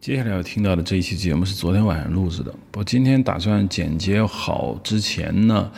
[0.00, 5.70] 接下来要听到的这一期节目是昨天晚上录制的，我今天打算剪接好之前呢，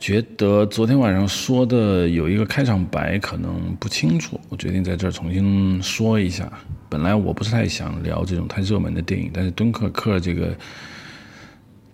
[0.00, 6.50] 觉得昨天晚上说的有一个开场白可能不清楚，我决定在这儿重新说一下。
[6.88, 10.56] 本来我不是太想聊这种太热门的电影，但是敦刻尔克这个。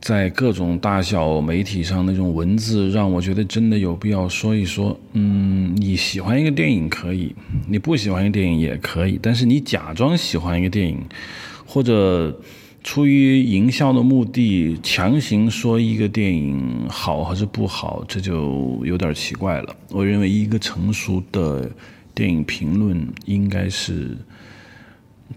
[0.03, 4.99] 在各种大小媒体上那种文字，让我觉得真的有必要说一说。
[5.13, 7.33] 嗯，你喜欢一个电影可以，
[7.69, 10.99] 你不喜欢一个电影也可以，但是你假装喜欢一个电影，
[11.65, 12.37] 或者
[12.83, 19.77] 出于营销的目的强行说一个电影好还是不好，这就有点奇怪了。
[19.91, 21.71] 我认为一个成熟的
[22.13, 24.19] 电影评论应该是。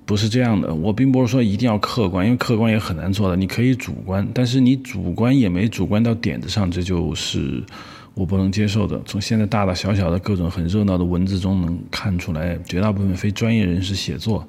[0.05, 3.35] 不是这样的，我并不是说一定要客观，因为客观也很难做的。
[3.35, 7.63] 你可以主观，但是你主观也没主观到点子上，这就是
[8.13, 9.02] 我不能接受的。
[9.05, 14.48] 从现在大大小小的各种很热闹的文字中能看出来，绝大部分非专业人士写作，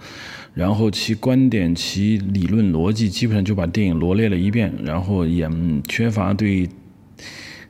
[0.55, 5.49] 然后其观点、其理论逻辑基本上就把电影罗列了一遍，然后也
[5.89, 6.69] 缺乏对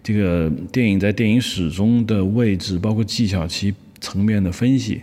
[0.03, 5.03] 这个电影在电影史中的位置，包括技巧其层面的分析。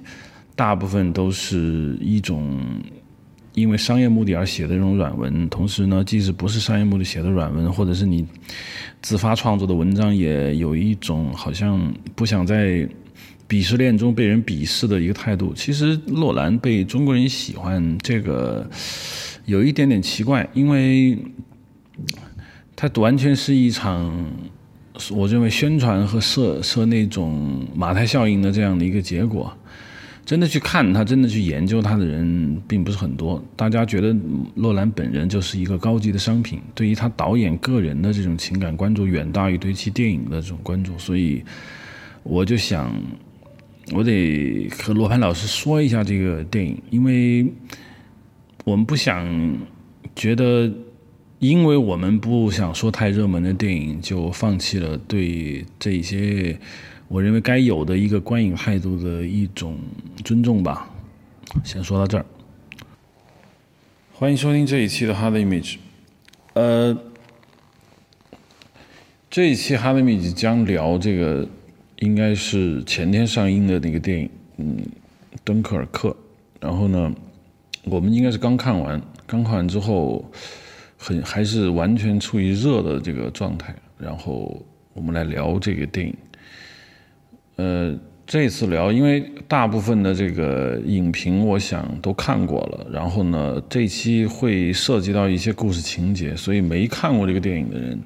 [0.55, 2.59] 大部分都是一种
[3.55, 8.25] 因为商业目的而写的这种软文，同时呢，即使不是商业目的写的软文，或者是你
[9.01, 12.87] 自发创作的文章，也有一种好像不想在
[13.47, 15.53] 鄙视链中被人鄙视的一个态度。
[15.53, 18.67] 其实洛兰被中国人喜欢，这个
[19.45, 21.17] 有一点点奇怪，因为
[22.75, 24.11] 它完全是一场
[25.11, 29.55] 我认为宣传和设设那种马太效应的这样的一个结果。
[30.25, 33.43] 真的去看他，真的去研究他的人并不是很多。
[33.57, 34.15] 大家觉得
[34.55, 40.97] 洛兰本人就是一个高级的商品，对于他导演个人的这种情感关注远大于对其电影的这种关注。
[40.97, 41.43] 所以，
[42.23, 42.89] 我就想，
[43.91, 47.45] 我得和罗盘老师说一下这个电影，因为
[48.63, 49.27] 我们不想
[50.15, 50.71] 觉得，
[51.39, 56.57] 因为我们不想说太热门的电影，就放弃了对这些。
[57.13, 59.77] 我认为该有的一个观影态度的一种
[60.25, 60.89] 尊重吧。
[61.63, 62.25] 先说到这儿。
[64.11, 65.75] 欢迎收听这一期的《Hard Image》。
[66.53, 66.97] 呃，
[69.29, 71.47] 这一期《Hard Image》将聊这个，
[71.99, 74.77] 应该是前天上映的那个电影，嗯，
[75.43, 76.09] 《敦刻尔克》。
[76.59, 77.13] 然后呢，
[77.83, 80.25] 我们应该是刚看完，刚看完之后，
[80.97, 83.75] 很还是完全处于热的这个状态。
[83.99, 86.17] 然后我们来聊这个电影。
[87.55, 92.87] 呃，这次聊，因为大部分的这个影评，我想都看过了。
[92.91, 98.01] 然后呢，这期会涉及到一些故事情节，所以没看过这个电影的人，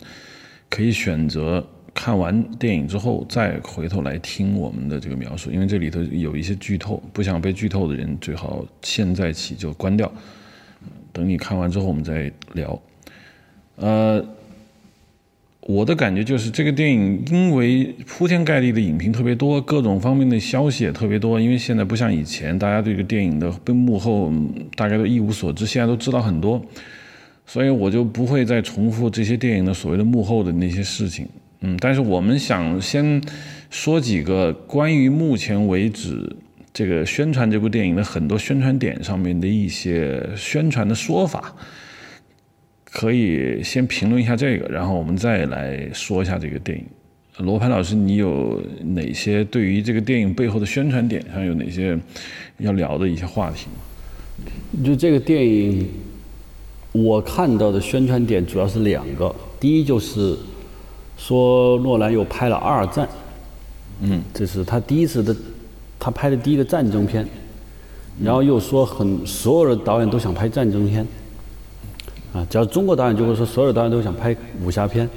[0.70, 5.50] 可以选择看完电影之后再回头来听我们的这个描述。
[5.50, 10.12] 因为这里头有一些剧透，不想被剧透的人最好现在起就关掉，
[11.14, 12.82] 等你看完之后我们再聊。
[13.76, 14.26] 呃。
[15.68, 21.38] 我的感觉就是，这个电影因为铺天盖地的影评特别多，各种方面的消息也特别多。
[21.38, 24.32] 因为现在不像以前，大家对这个电影的背幕后
[24.78, 26.66] 大概都一无所知，现在都知道很多，
[27.46, 31.28] 所以我就不会再重复这些电影的所谓的幕后的那些事情。
[31.60, 33.22] 嗯，但是我们想先
[33.70, 36.34] 说几个关于目前为止
[36.72, 41.54] 这个宣传这部电影的很多宣传点上面的一些宣传的说法。
[42.98, 46.84] 可以先评论一下这个，然后我们再来说一下这个电影。
[47.46, 48.60] 罗盘老师，你有
[48.96, 51.96] 哪些对于这个电影背后的宣传点上有哪些
[52.58, 54.84] 要聊的一些话题吗？
[54.84, 55.88] 就这个电影，
[56.92, 59.36] 我看到的宣传点主要是两个。
[59.60, 60.36] 第一就是
[61.18, 63.08] 说，诺兰又拍了二战，
[64.02, 65.36] 嗯，这是他第一次的，
[66.00, 67.24] 他拍的第一个战争片。
[68.20, 71.06] 然后又说，很所有的导演都想拍战争片。
[72.38, 75.08] 啊，只要中国导演就会说，所有导演都想拍武侠片；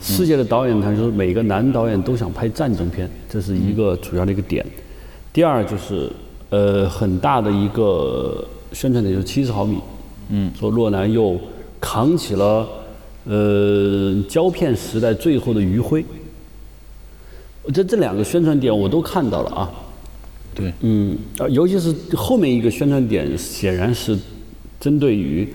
[0.00, 4.64] 世界的导演他说，每个男导演都想拍战争片，这是一个主要的一个点。
[5.32, 6.08] 第二就是，
[6.50, 9.78] 呃，很大的一个宣传点就是七十毫米，
[10.28, 11.36] 嗯，说洛南又
[11.80, 12.68] 扛起了
[13.24, 16.04] 呃胶片时代最后的余晖。
[17.74, 19.70] 这这两个宣传点我都看到了啊。
[20.54, 21.18] 对，嗯，
[21.48, 24.16] 尤其是后面一个宣传点，显然是
[24.78, 25.48] 针对于。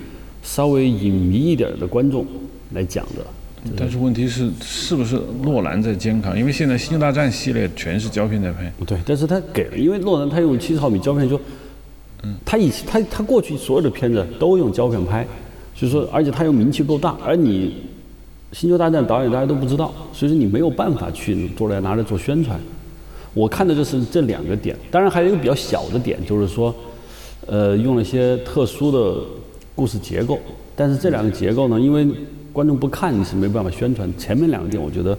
[0.46, 2.24] 稍微影迷一点的观众
[2.74, 6.38] 来讲的，但是问题是，是不是诺兰在监扛？
[6.38, 8.72] 因为现在《星球大战》系列全是胶片在拍。
[8.86, 11.42] 对，但是他给了，因为诺兰他用七十毫米胶片，说，
[12.22, 15.26] 嗯，他以前他他过去所有的片子都用胶片拍，
[15.74, 17.76] 所以说，而且他又名气够大，而你
[18.58, 22.60] 《星球大战》导演大家都不知道，所以说你没有办法去做来拿来做宣传。
[23.34, 26.74] 我看的就是这两个点，当然还有一个比较小的点，就是说，
[27.48, 29.24] 呃，用了一些特殊的。
[29.76, 30.40] 故事结构。
[30.76, 32.08] 但是这两个结构呢，因为
[32.52, 34.12] 观众不看，你是没办法宣传。
[34.18, 35.18] 前面两个点，我觉得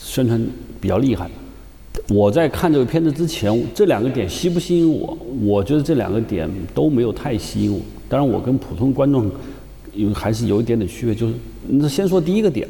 [0.00, 0.44] 宣传
[0.80, 1.30] 比较厉害。
[2.08, 5.16] 我在看这个片子之前，这两个点吸不吸引我？
[5.42, 7.80] 我觉得这两个点都没有太吸引我。
[8.08, 9.30] 当然，我跟普通观众
[9.92, 11.14] 有还是有一点点区别。
[11.14, 11.34] 就是，
[11.66, 12.68] 那先说第一个点，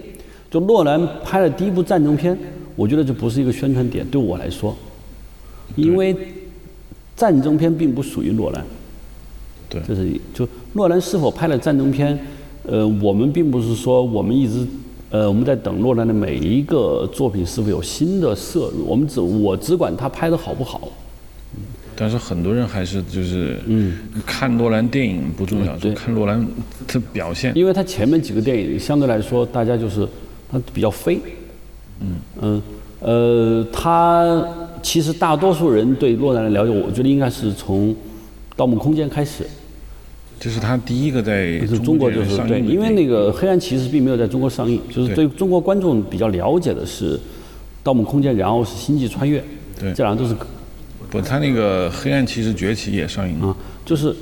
[0.51, 2.39] 就诺兰拍了第一部战争片，
[2.77, 4.75] 我觉得这不是一个宣传点，对我来说，
[5.75, 6.17] 因为
[7.15, 8.65] 战争片并不属于诺兰。
[9.69, 12.17] 对，这是就诺兰是否拍了战争片？
[12.65, 14.65] 呃，我们并不是说我们一直。
[15.09, 20.89] 呃，我们在等诺兰的每一个作品是否有新的摄入，我们只我只管他拍的好不好。
[21.95, 23.97] 但是很多人还是就是嗯，
[24.27, 26.45] 看诺兰电影不重要，就看诺兰
[26.89, 27.57] 的表现。
[27.57, 30.07] 因为他前面几个电影相对来说，大家就是
[30.51, 31.21] 他比较飞。
[32.01, 32.63] 嗯嗯
[32.99, 34.45] 呃，他
[34.83, 37.91] 其实大多数人对诺兰的了解，我觉得应该是从
[38.57, 39.47] 《盗梦空间》开始。
[40.39, 47.17] 这是他第一个在中国就是对，因为那个《黑暗骑士》并没有在中国上映，就是对中国观众比较了解的是
[47.83, 49.41] 《盗梦空间》，然后是《星际穿越》，
[49.81, 50.37] 对，这两个都是。
[51.11, 54.15] 不，他那个《黑暗骑士崛起》也上映啊，就是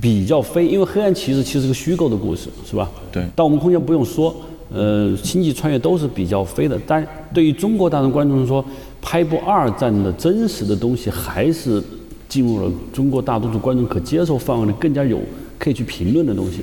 [0.00, 2.90] 比较非，因为《黑暗骑士》其实是个虚构的故事，是吧？
[3.10, 4.36] 对，《盗梦空间》不用说，
[4.70, 8.62] 呃，《星际穿越》都是比较非的，但对于中国大众观众说，
[9.00, 11.82] 拍部二战的真实的东西还是。
[12.30, 15.20] 进入了中国大多数观众可接受范围的更加有
[15.58, 16.60] 可以去评论的东西，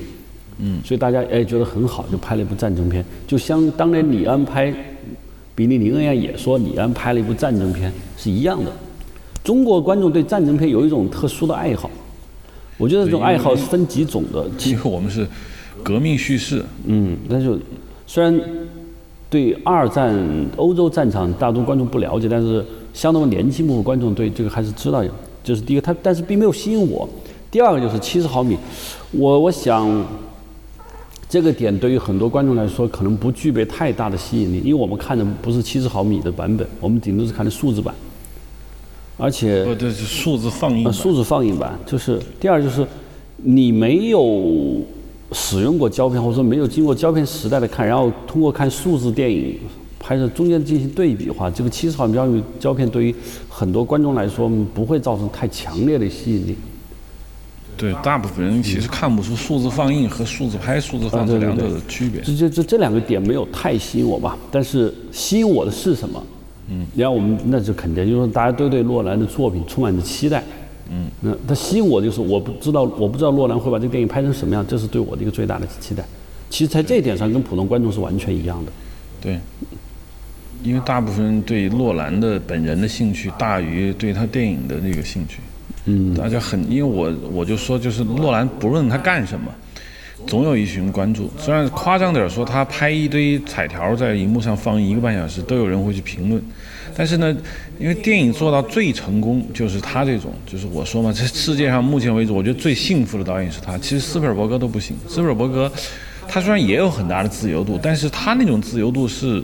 [0.59, 4.71] 嗯，所以大家哎觉得很好，就拍了一部战争片，就像当年李安拍
[5.53, 8.71] 《比利林恩》也说李安拍了一部战争片是一样的。
[9.43, 11.91] 中国观众对战争片有一种特殊的爱好，
[12.77, 14.45] 我觉得这种爱好是分几种的。
[14.57, 15.27] 其实我们是
[15.83, 17.59] 革命叙事，嗯，那就
[18.05, 18.39] 虽然
[19.29, 20.17] 对二战
[20.55, 25.11] 欧洲战场大多观众不了解，但是相当年轻部分观众对这个还是知道有。
[25.47, 27.07] 这是第一个，它但是并没有吸引我。
[27.49, 28.57] 第二个就是七十毫米，
[29.11, 30.05] 我我想
[31.29, 37.95] 这个点对于很多观众来说可能不具备太大的吸引力，因为我们看的不是七十毫米的版本，我们顶多是看的数字版，
[39.15, 41.79] 而且呃，这是数字放映，数字放映版。
[41.85, 42.85] 就是第二就是
[43.37, 44.81] 你没有
[45.31, 49.57] 使用过胶片，或者说没有经过胶片时代的看，然后通过看数字电影。
[50.07, 52.25] 拍摄中间进行对比的话，这个七十毫米胶
[52.57, 53.13] 胶片对于
[53.49, 56.55] 很多观众来说不会造成太强烈的吸引力。
[57.75, 62.21] 对，大部分人其实看不出数字放映和数字拍、数字放这两者的区别。
[62.21, 64.37] 这这这这两个点没有太吸引我吧？
[64.49, 66.23] 但是吸引我的是什么？
[66.69, 70.41] 嗯，然后我们那就肯定就是大家都对洛兰的作品充满着期待。
[70.89, 76.01] 嗯，那他吸引我就是我不知道我不知道洛兰会把这个电影拍成什么样，这是对我的一个最大的期待。
[76.49, 78.71] 其实，在这一点上跟普通观众是完全一样的。
[79.19, 79.37] 对。
[80.63, 85.39] 因为大部分人对洛兰的本人的兴趣大于对他电影的那个兴趣，
[85.85, 89.49] 嗯，大家很，因为我我就说，就是洛兰不论他干什么，
[90.25, 91.31] 总有一群关注。
[91.37, 96.41] 虽然夸张点说，他拍一堆彩条在荧幕上放一个半小时，都有人会去评论。
[96.95, 97.35] 但是呢，
[97.79, 103.77] 因为电影做到最成功就是他这种，就是我说嘛，这世界上目前为止，我觉得最幸福的导演是他。
[103.77, 105.71] 其实斯皮尔伯格都不行，斯皮尔伯格
[106.27, 109.41] 他虽然也有很大的自由度，但是他那种自由度是。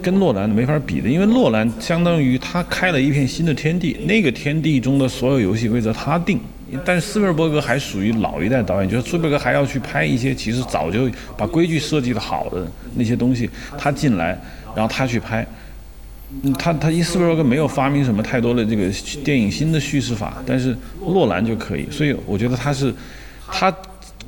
[0.00, 6.40] 跟诺兰没法比的，因为诺兰相当于他开了一片新的天地，那个天地中的所有游戏规则他定。
[6.84, 14.40] 但是斯皮尔伯格还属于老一代导演，就是斯皮尔伯格还要去拍一些其实早就把规矩设计的好的那些东西，他进来，
[14.74, 15.44] 然后他去拍。
[16.56, 18.88] 他他伊斯皮尔伯格没有发明什么太多的这个
[19.24, 21.88] 电影新的叙事法，但是诺兰就可以。
[21.90, 22.94] 所以我觉得他是
[23.48, 23.76] 他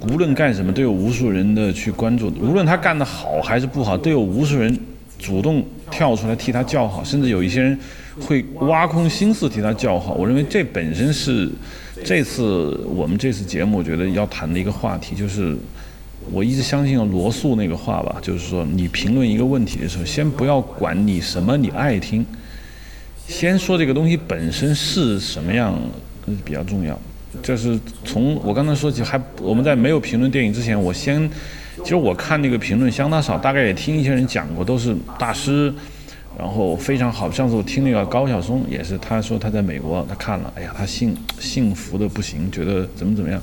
[0.00, 4.76] 无论干什么都有无数人的去关注，无论他干的好还是不好，都有无数人。
[5.22, 7.78] 主动跳出来替他叫好，甚至有一些人
[8.20, 10.14] 会挖空心思替他叫好。
[10.14, 11.48] 我认为这本身是
[12.04, 15.56] 这次我们这次节目我觉得要谈的一个话题，就是
[16.32, 22.26] 我一直相信罗素那个话吧，就是说你评论一个问题的时候，先不要管你什么你爱听，
[23.28, 25.78] 先说这个东西本身是什么样
[26.44, 26.98] 比较重要。
[27.42, 31.30] 就是从我刚才说起，还我们在没有评论电影之前，我先。
[31.78, 35.72] 其实我看那个评论相当少，大概也听一些人讲过，都是大师，
[36.38, 37.30] 然后非常好。
[37.30, 43.40] 上次我听那个高晓松也是，他说他在美国，他看了，哎呀，他幸幸福的不行，觉得怎么怎么样。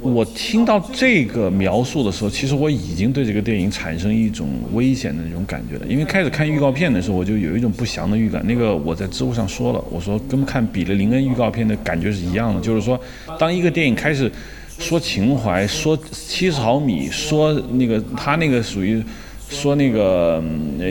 [0.00, 5.86] 我听到这个描述的时候，其实我已经对这个电影产生一种危险的那种感觉了。
[5.86, 8.42] 因为开始看预告片的时候，我就有一种不祥的预感。
[8.46, 12.98] 那个我在知乎上说了，我说跟看比利林恩预告片的感觉是一样的，就是说，
[13.38, 14.30] 当一个电影开始。
[14.78, 19.02] 说情怀，说七十毫米，说那个他那个属于
[19.48, 20.42] 说那个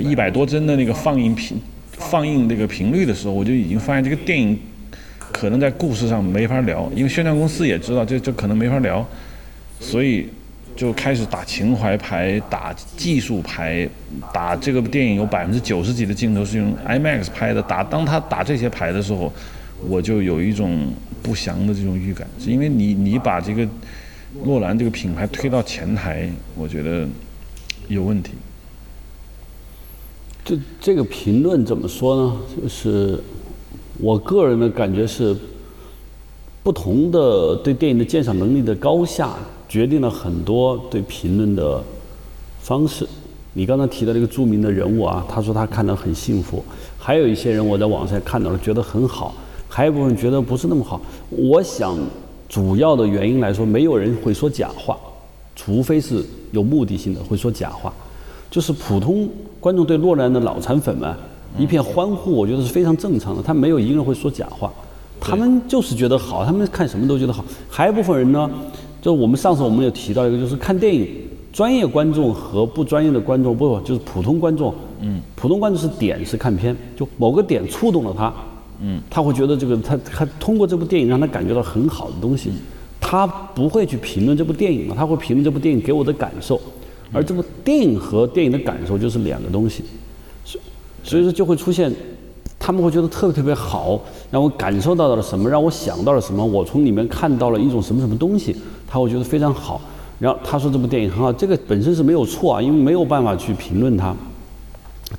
[0.04, 1.60] 一百多帧的那个放映频
[1.92, 4.58] 放映那个频率的时候，我就已经发现这个电影
[5.32, 9.06] 可能在故事上没法聊，因为宣传公司也知道这这可能没法聊，
[9.80, 10.28] 所以
[10.76, 13.88] 就开始打情怀牌、打技术牌、
[14.34, 17.62] 打这个电影有百分之九十几的镜头是用 IMAX 拍的。
[17.62, 19.32] 打当他打这些牌的时候，
[19.88, 20.88] 我就有一种
[21.22, 23.68] 不祥的这种预感，是因为你你把这个
[24.44, 27.08] 诺兰这个品牌推到前台，我觉得
[27.88, 28.32] 有问题。
[30.44, 32.38] 这这个评论怎么说呢？
[32.62, 33.20] 就是
[34.00, 35.36] 我个人的感觉是，
[36.64, 39.36] 不同的对电影的鉴赏能力的高下，
[39.70, 41.84] 决定了很多对评论的
[42.60, 43.08] 方式。
[43.54, 46.64] 你刚才提到这个著名的人物啊，他说他看到很幸福，
[46.98, 49.36] 还有一些人我在网上看到了，觉得很好，
[49.74, 51.00] 还有一部分觉得不是那么好。
[51.30, 51.98] 我想
[52.50, 54.98] 主要的原因来说，没有人会说假话，
[55.56, 57.94] 除非是有目的性的会说假话。
[58.50, 59.30] 就是普通
[59.62, 61.16] 观众对洛兰的脑残粉们
[61.58, 63.42] 一片欢呼，我觉得是非常正常的。
[63.42, 64.70] 他没有一个人会说假话，
[65.22, 67.46] 他们就是觉得好，他们看什么都觉得好。
[67.70, 68.52] 还有一部分人呢，
[69.02, 71.08] 就我们上次我们有提到一个，就是看电影，
[71.54, 74.76] 专业观众和不专业的观众，不就是普通观众。
[75.00, 75.22] 嗯。
[75.38, 78.34] 普通观众是点是看片，就某个点触动了他。
[78.82, 79.02] 嗯。
[79.10, 82.52] 他会觉得这个他他通过这部电影让他感觉到很好的东西，
[83.00, 84.96] 他不会去评论这部电影了？
[84.96, 86.60] 他会评论这部电影给我的感受。
[87.14, 89.84] 而这部电影和电影的感受就是两个东西，
[90.46, 90.62] 所
[91.04, 91.94] 所以说就会出现，
[92.58, 98.56] 他们会觉得特别特别好，让我感受到了什么，让我想到了什么，我从里面看到了一种什么什么东西，
[98.88, 99.82] 他会觉得非常好。
[100.20, 104.16] 然后他说这部电影很好，这个本身是没有错啊，因为没有办法去评论它。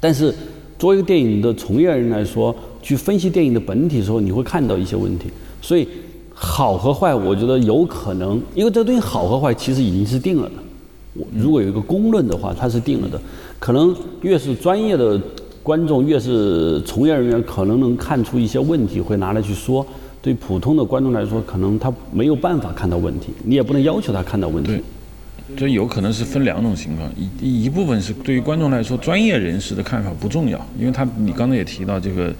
[0.01, 0.35] 但是
[0.79, 5.31] 作为一个电影的从业人来说，去分析电影的本体的时候，你会看到一些问题。
[5.61, 5.89] 所以
[6.35, 11.23] 好和坏，我觉得有可能，因为这东西好和坏其实已经是定了的。
[11.35, 13.21] 如果有一个公论的话，它是定了的。
[13.59, 15.21] 可能越是专业的
[15.63, 19.87] 观众，越是从业人员，可能能看出一些问题，会拿来去说。
[20.21, 24.81] 对普通的观众来说，可能他没有办法看到问题，你也不能要求他看到问题。
[25.57, 27.09] 这有可能是分两种情况，
[27.41, 32.33] 一一部分是对于观众来说，专业人士的看法不重要，因为他你刚才也提到这个，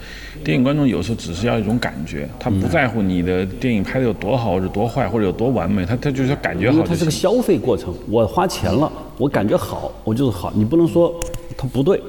[0.43, 6.83] 电影观众有时候只是要一种感觉，他不在乎你的电影拍的有多好或者多坏或者有多完美，他他就是感觉好。
[6.83, 11.13] 它是个消费过程，我花钱了，我感觉好，我就是好，你不能说
[11.57, 12.01] 他不对。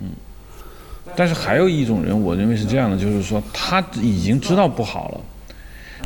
[0.00, 0.10] 嗯。
[1.14, 5.20] 但是还有一种人，我认为是这样的，就是说他已经知道不好了。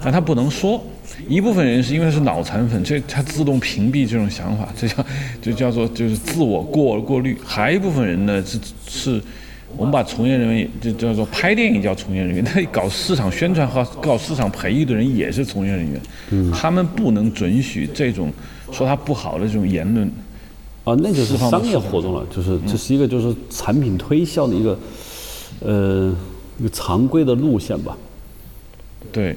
[0.03, 0.83] 但他不能说，
[1.29, 5.07] 一部分人是因为是脑残粉，这他自动屏蔽这种想法，这叫
[5.43, 7.37] 就叫做就是自我过过滤。
[7.45, 9.23] 还一部分人呢是是，
[9.77, 16.01] 我们把从业人员就叫做拍电影叫从业人员， 他搞市场宣传和搞市场培育的人也是从业人员，
[16.31, 18.33] 嗯，他们不能准许这种
[18.73, 20.11] 说他不好的这种言论。
[20.85, 24.79] 啊，那就是商业活动了，就是这是一个就是产品推销的一个
[25.61, 26.17] 呃
[26.59, 27.97] 一个常规的路线吧。
[29.13, 29.37] 对。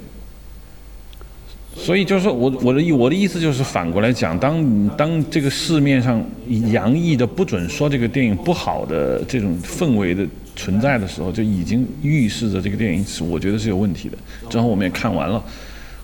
[1.76, 6.24] 所以就是说我我的意我的意思就是反过来讲，当当这个市面上
[6.72, 10.26] 洋溢的不准说这个电影不好的这种氛围的
[10.56, 14.18] 存在的时候，就已经预示着这个电影是我觉得是有问题的。
[14.50, 15.44] 正好我们也看完了，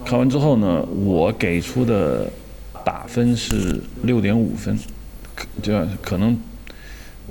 [0.03, 2.29] 看完之后呢，我给出的
[2.83, 4.77] 打分是六点五分，
[5.61, 6.37] 这可能。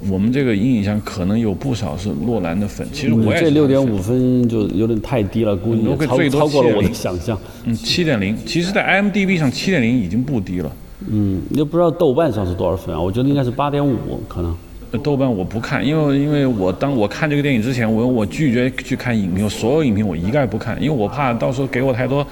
[0.09, 7.39] 我们这个阴影上可能有不少是诺兰的粉，其实我也这六点五分就有点太低了，估计超超过了我的想象。
[7.65, 10.71] 嗯，七点零，其实在 IMDB 上七点零已经不低了。
[11.09, 13.01] 嗯，又不知道豆瓣上是多少分啊？
[13.01, 14.55] 我觉得应该是八点五，可能。
[15.03, 22.27] 豆瓣我不看，因为因为我当我看这个电影之前，我我拒绝去看影评，所有影评我一概不看，因为我怕到时候给我太多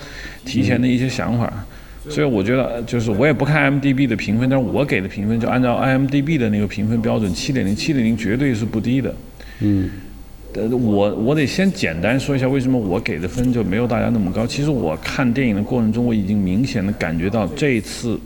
[0.45, 1.53] 提前的一些想法。
[2.09, 9.15] 所以我觉得，就是我也不看 IMDB 的评分，但是我给的评分就按照 IMDB 的那个评分标准，七点零，七点零绝对是不低的。
[9.61, 9.91] 嗯，
[10.55, 14.47] 呃，我我得先简单说一下为什么我给的分就没有大家那么高。
[14.47, 18.19] 其实我看电影的过程中，我已经明显的感觉到这一次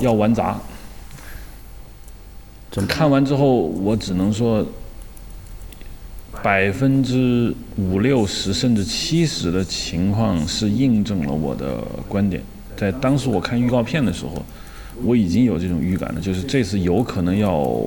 [0.00, 0.60] 要玩砸。
[2.86, 4.64] 看完之后，我只能说，
[6.40, 12.40] 百分之五六十甚至七十的情况是印证了我的观点。
[12.80, 14.42] 在当时我看预告片的时候，
[15.04, 17.78] 我已经有这种预感了，就是这次有可能要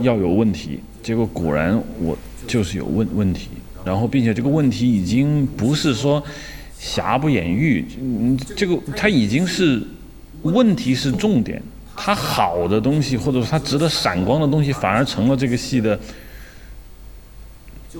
[0.00, 0.80] 要有问题。
[1.02, 2.16] 结果果然我
[2.46, 3.50] 就是有问问题，
[3.84, 6.24] 然后并且这个问题已经不是说
[6.78, 9.82] 瑕不掩瑜，嗯，这个它已经是
[10.40, 11.62] 问题是重点，
[11.94, 16.00] 它好的东西或者说它值得闪光的东西，反而成了这个戏的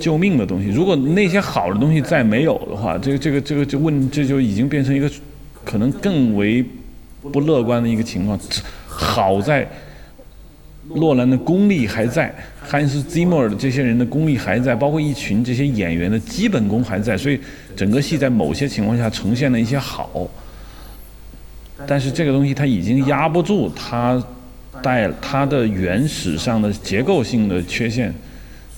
[0.00, 0.70] 救命的东西。
[0.70, 5.10] 如果那些好的东西再没有的话，这个这个这个就问这就已经变成一个。
[5.66, 6.64] 可能更为
[7.32, 8.38] 不乐观的一个情况，
[8.86, 9.68] 好在
[10.94, 12.32] 诺兰的功力还在，
[12.62, 17.40] 汉斯·基默尔的这些人的功力还在，包括一群这些演员的基本功还在，所以
[17.74, 20.08] 整个戏在某些情况下呈现了一些好。
[21.88, 24.22] 但是这个东西它已经压不住它
[24.80, 28.14] 带它的原始上的结构性的缺陷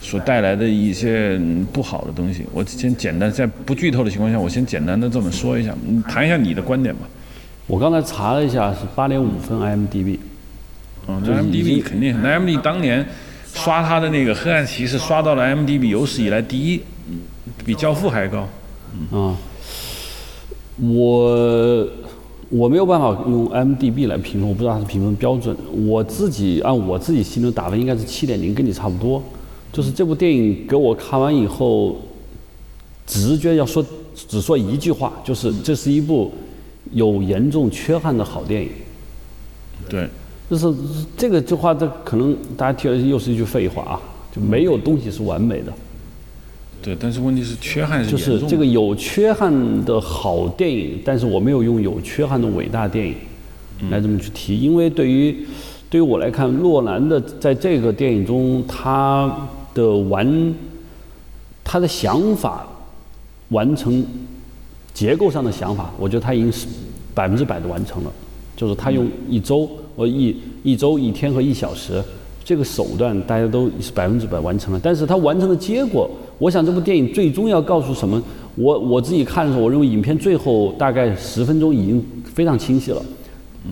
[0.01, 1.39] 所带来的一些
[1.73, 2.45] 不好的东西。
[2.53, 7.09] 我先简单在不剧透的情况下，我先简单的这么说一下，你谈一下你的观点吧。
[7.67, 10.19] 我刚才查了一下，是八点五分 IMDB。
[11.07, 13.07] 嗯，IMDB 肯定，IMDB 当年
[13.55, 16.81] 刷他的那个《黑暗骑士》刷到了 IMDB 有史以来第一，
[17.65, 18.49] 比《教父》还高。
[19.11, 19.37] 嗯啊，
[20.81, 21.87] 我
[22.51, 25.57] 我没有办法用 IMDB 来评分，我不知道它的评分标准。
[25.87, 29.23] 我自己按我自己心中打分应该是七点零，跟你差不多。
[29.73, 31.97] 就是这部电影给我看完以后，
[33.07, 33.85] 直觉要说
[34.15, 36.33] 只说一句话，就是这是一部
[36.93, 38.69] 有严重缺憾的好电影。
[39.89, 40.09] 对，
[40.51, 40.75] 就是
[41.17, 44.01] 这个这话，这可能大家听了又是一句废话啊，
[44.35, 45.73] 就没有东西是完美的。
[46.81, 53.15] 对，但是问题是缺憾是就是这个有缺憾的好电影，但是我没有用有缺憾的伟大电影
[53.91, 55.47] 来这么去提，因为对于
[55.91, 59.49] 对于我来看，洛兰的在这个电影中，他
[59.79, 60.55] 的完
[61.63, 62.67] 他的想法
[63.51, 64.05] 完成
[64.93, 66.67] 结构上的想法，我觉得他已经是
[67.15, 68.11] 百分之百的完成了，
[68.57, 72.03] 就是他用一周呃一一周一天和一小时
[72.45, 76.11] 这个手段，大家都是百分之百完成了，但是他完成的结果。
[76.39, 78.21] 我想这部电影最终要告诉什么？
[78.57, 83.03] 我我自己看的时候，我认为影片最后大概十分钟已经非常清晰了，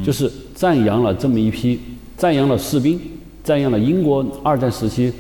[0.05, 1.79] 就是赞扬了这么一批，
[2.17, 3.01] 赞扬了士兵，
[3.43, 5.13] 赞扬了英国二战时期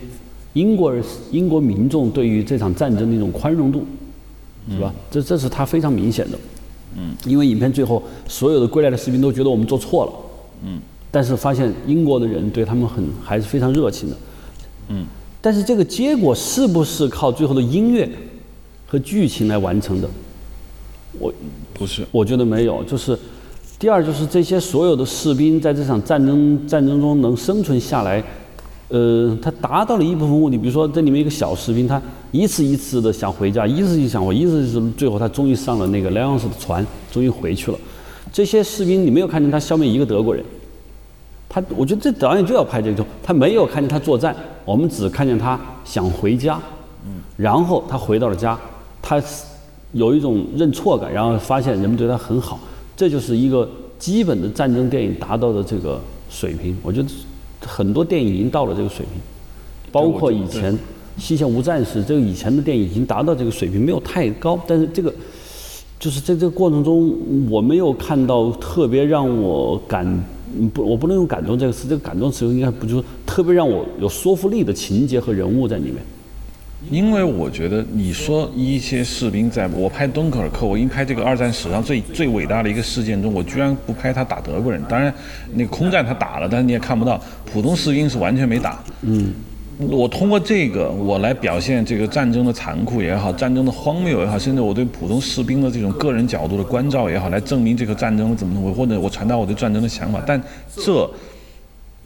[0.56, 3.84] 英国人英国民众对于这场战争的一种宽容度，
[4.70, 4.90] 是吧？
[5.10, 6.38] 这这是他非常明显的。
[6.96, 10.12] 嗯，因为影片最后所有的归来的士兵都觉得我们做错了。
[10.64, 14.16] 嗯，但是发现英国的人对他们很还是非常热情的。
[14.88, 15.04] 嗯。
[15.42, 18.08] 但是这个结果是不是靠最后的音乐
[18.86, 20.08] 和剧情来完成的？
[21.18, 21.30] 我
[21.74, 22.82] 不是，我觉得没有。
[22.84, 23.16] 就是
[23.78, 28.24] 第二，就是这些所有的士兵在这场战争战争中能生存下来，
[28.88, 30.56] 呃，他达到了一部分目的。
[30.56, 37.78] 比如说，这里面一个小士兵，他一次一次的想回家，一次一次想回，一次是最后他终于上了那个莱昂斯的船，终于回去了。
[38.32, 40.44] 这些士兵，你没有看见他消灭一个德国人。
[41.48, 44.36] 他，我觉得这导演就要拍这种，他没有看见他作战。
[44.64, 46.60] 我们只看见他想回家，
[47.06, 48.58] 嗯，然后他回到了家，
[49.00, 49.22] 他
[49.92, 52.58] 有一种认错感，然后发现人们对他很好，
[52.96, 53.68] 这就是一个
[53.98, 56.76] 基本的战争电影达到的这个水平。
[56.82, 57.08] 我觉得
[57.60, 59.20] 很多电影已经到了这个水平，
[59.92, 60.72] 包括以前
[61.18, 65.12] 《西线无战事》这个以前的电影已经达到这个水平，没有太高，但是这个
[65.98, 67.16] 就是在这个过程中，
[67.50, 70.24] 我没有看到特别让我感。
[70.72, 75.96] 不，我不能用感动这个词，这个感动词应该不就是特别让我有说服力的情节和人物在里面。
[76.90, 84.80] 因为我觉得你说一些士兵在我拍敦刻尔克，我应拍这个二战史上最最伟大的一个事件中，我居然不拍他打德国人。
[84.88, 85.12] 当然，
[85.54, 88.82] 那个空战他打了，但是你也看不到普通士兵是完全没打。
[89.02, 89.32] 嗯。
[89.78, 100.22] 我通过这个，我来表现这个战争的残酷也好，战争的荒谬也好，甚至我对普通士兵的这种个人角度的关照也好，来证明这个战争怎么怎么，或者我传达我对战争的想法。
[100.26, 100.42] 但
[100.74, 101.10] 这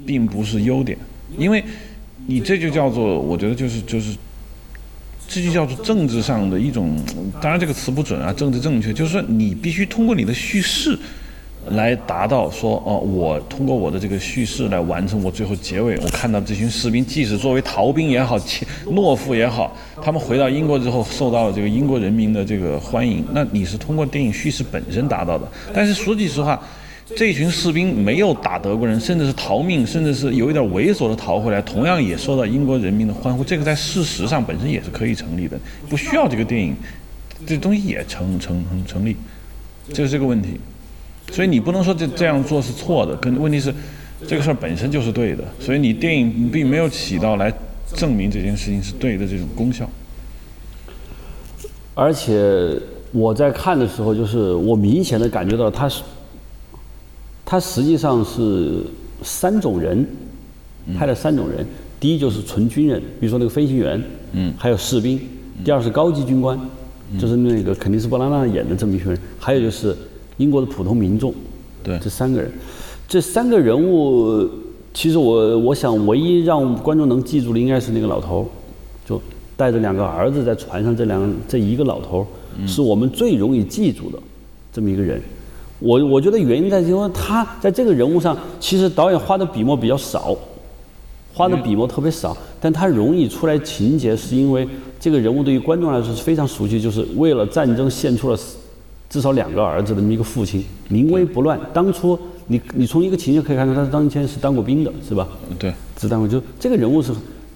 [0.04, 0.98] 并不是优点，
[1.38, 1.62] 因为
[2.26, 4.16] 你这就叫做，我觉得就是就是，
[5.30, 6.96] 这就叫做政治上的一种，
[7.40, 10.98] 当然这个词不准啊，政治正确，就是说你必须通过你的叙事。
[11.72, 15.94] 来达到说哦，我通过我的这个叙事来完成我最后结尾。
[15.98, 18.38] 我看到这群士兵，即使作为逃兵也好，
[18.86, 23.22] 懦夫也好，他们回到英国之后，受到了这个英国人民的这个欢迎。
[23.32, 25.46] 那你是通过电影叙事本身达到的。
[25.74, 26.58] 但是说句实话，
[27.16, 33.42] 这群士兵没有打德国人，甚至是逃命，甚至是有一点猥琐的逃回来，同样也受到英国人民的欢呼。
[33.42, 36.74] 这个在事实上本身也是可以成立的，不需要这个电影，
[37.46, 39.16] 这东西也成成成成立，
[39.92, 40.60] 这是这个问题。
[41.32, 43.72] 所以你不能说这这样做是错的，跟问题是，
[44.26, 45.44] 这个事儿本身就是对的。
[45.58, 47.52] 所以你电影并没有起到来
[47.94, 49.88] 证明这件事情是对的这种功效。
[51.94, 52.74] 而且
[53.12, 56.02] 我在看的时候，就是我明显的感觉到，他是，
[57.50, 58.80] 他实际上是
[59.24, 60.06] 三种人，
[60.96, 61.66] 派了三种人。
[61.98, 64.00] 第一就是纯军人，比如说那个飞行员，
[64.34, 65.18] 嗯，还有士兵；
[65.64, 66.56] 第二是高级军官，
[67.18, 69.96] 就是那个肯定是布拉纳演的这么一群人；还有就是。
[70.36, 71.34] 英国的普通民众，
[71.82, 71.98] 对。
[71.98, 72.50] 这三个人，
[73.06, 74.48] 这三个人物，
[74.94, 78.48] 其实我我想，唯一让观众能记住的应该是那个老头，
[79.04, 79.20] 就
[79.54, 82.24] 带着两个儿子在船上，这两这一个老头，
[82.66, 84.18] 是我们最容易记住的
[84.72, 85.20] 这么一个人。
[85.80, 90.36] 我我觉得原因在因为他在这个人物上，其实导演花的笔墨比较少，
[91.34, 94.68] 花的笔墨特别少，但他容易出来情节，是因为
[95.00, 98.38] 这个人物对于观众来说是非常熟悉，就是为了战争献出了
[99.08, 101.58] 至少两个儿子的这么一个父亲，临危不乱。
[101.72, 105.26] 当初你你从一个情节可以看出，他当年是当过兵的，是吧？
[105.58, 107.12] 对，是当过就这个人物是。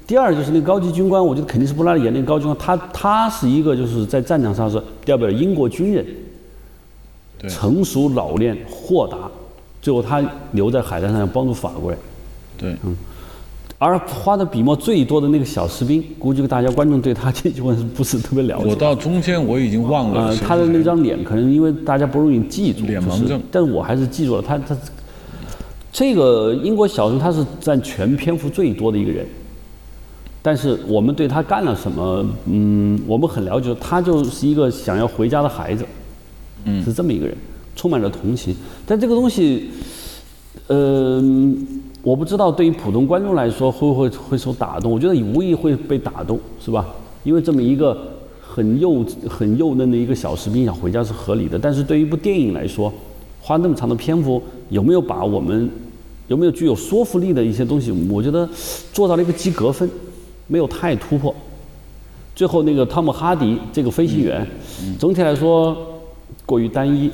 [0.07, 6.05] 第二就是那个高级军官，我觉得肯定是布拉里演那个高级军官，他他是一个就是在战场上是代表英国军人，
[7.49, 9.17] 成熟老练豁达，
[9.81, 11.99] 最后他留在海滩上帮助法国人。
[12.57, 12.97] 对，嗯。
[13.77, 18.69] 而花的笔墨最多的那个小士兵，估计大家观众对他这句话是不是特别了解？
[18.71, 20.35] 我到中间我已经忘了。
[20.37, 23.43] 他的那张脸可能因为大家不容易记住，脸盲症。
[23.51, 24.75] 但我还是记住了他他
[25.93, 29.27] 这个英国小人，他是占全篇幅最多的一个人。
[30.41, 32.25] 但是我们对他干了什么？
[32.47, 35.85] 嗯，我们很了解，他就是一个想要回家的孩子，
[36.64, 37.37] 嗯，是这么一个人，
[37.77, 38.55] 充满着同情。
[38.87, 39.70] 但这个东西，
[40.66, 41.22] 呃，
[42.03, 44.90] 我不知道对于普通观众来说会不会会受打动。
[44.90, 46.87] 我觉得无疑会被打动，是吧？
[47.22, 47.96] 因为这么一个
[48.40, 51.59] 很幼很幼嫩的一个小士兵想回家是合理的。
[51.59, 52.92] 但是对于一部电影来说，
[53.40, 55.70] 花那么长的篇幅，有没有把我们
[56.29, 57.90] 有没有具有说服力的一些东西？
[58.11, 58.48] 我觉得
[58.92, 59.88] 做到了一个及格分。
[60.46, 61.35] 没有太突破，
[62.37, 64.46] 最后那个汤姆哈迪这个飞行员，
[64.98, 65.74] 总体来说
[66.47, 67.11] 过于单一。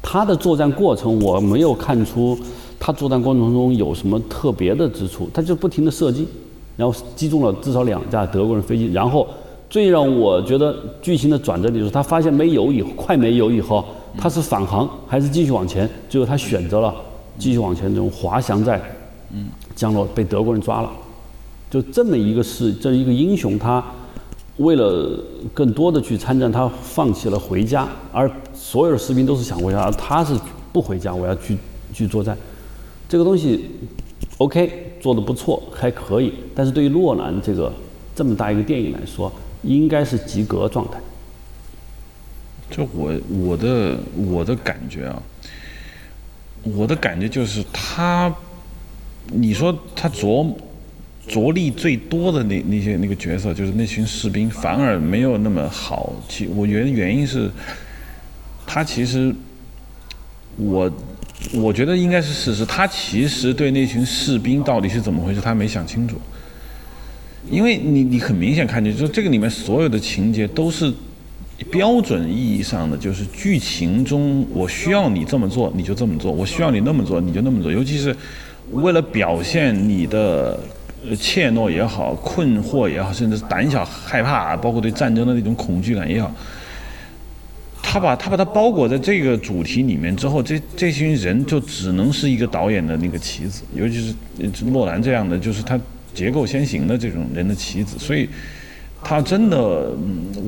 [0.00, 2.38] 他的作战过程我没有看出
[2.80, 6.26] 他作战过程中有什么特别的之处，他就不停的射击，
[6.76, 8.86] 然后击中了至少两架德国人飞机。
[8.92, 9.26] 然后
[9.68, 13.84] 最让我觉得剧情的转折点就是他发现没油以快没油以后，
[14.16, 15.88] 他是返航还是继续往前？
[16.08, 16.94] 最后他选择了
[17.38, 18.80] 继续往前，这种滑翔在
[19.74, 20.90] 降落，被德国人抓了。
[21.70, 23.84] 就这么一个事，这一个英雄，他
[24.58, 25.18] 为了
[25.54, 30.34] 更多的去参战，他放弃了回家，而所有的士兵都是想回家，而他是
[30.72, 31.56] 不回家，我要去
[31.92, 32.36] 去作战。
[33.08, 33.70] 这个东西
[34.38, 36.32] ，OK，做的不错，还可以。
[36.54, 37.72] 但是对于洛兰这个
[38.14, 41.00] 这么大一个电影来说，应该是及格状态。
[42.68, 43.12] 就我
[43.46, 45.22] 我的我的感觉啊，
[46.64, 48.34] 我的感觉就是他，
[49.26, 50.56] 你说他琢磨。
[51.28, 56.12] 着力最多的那那些那个角色，就是那群士兵，反而没有那么好。
[56.26, 57.50] 其我觉得原因是，
[58.66, 59.32] 他其实，
[60.56, 60.90] 我
[61.52, 62.64] 我觉得应该是事实。
[62.64, 66.16] 他其实对那群士兵到底是怎么回事，他没想清楚。
[67.50, 70.92] 因为你你很明显看见，就是这个里面所有的情节都是
[71.70, 77.70] 标准意义上的，就是剧情中我需要你这么做，你就这么做；我需要你那么做，你就那么做。
[77.70, 78.16] 尤其是
[78.72, 80.58] 为了表现你的。
[81.18, 86.30] 怯懦也好，困惑也好，甚至胆小害怕，包括对战争的那种恐惧感也好，
[87.80, 95.80] 他把他把它包裹在这个主题里面之后，这这群人就只能是一个导演的那个棋子，尤其是诺兰这样的，就是他
[96.12, 98.28] 结构先行的这种人的棋子，所以
[99.02, 99.56] 他真的，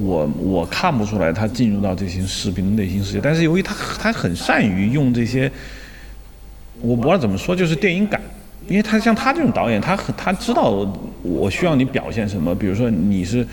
[0.02, 5.50] 我我看不出来他进入到这些士兵的内心世界，但是由于他他很善于用这些，
[6.80, 8.20] 我不知道怎么说，就是电影感。
[8.68, 10.86] 因为他像他这种导演，他很他知道
[11.22, 13.44] 我需要你表现什么，比如说你是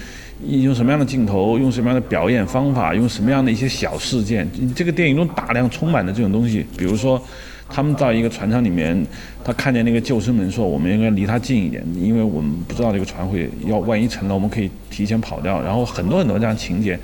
[0.48, 4.48] 用什么样的镜头，用什么样的表演方法，用什么样的一些小事件。
[4.76, 7.20] 这个电影中大量充满的这种东西，比如说
[7.67, 9.04] 他们到一个船舱里面，
[9.43, 15.60] 他看见那个救生门，说我们应该离他近一点，因为我们不知道这个船会要万一沉了，我们可以提前跑掉。
[15.63, 17.00] 然后很多很多这样情节，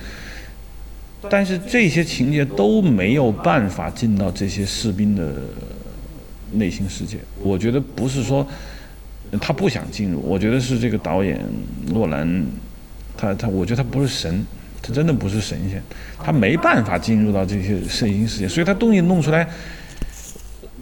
[1.32, 5.34] 但是这些情节都没有办法进到这些士兵的。
[6.54, 8.46] 内心世界，我觉得不是说
[9.42, 11.39] 他不想进入，我觉得是这个导演
[11.88, 12.46] 诺兰，
[13.18, 14.46] 他他，我觉得他不是神，
[14.82, 15.82] 他真的不是神仙，
[16.24, 19.48] 他没办法进入到这些内心世界，所以他东西弄出来，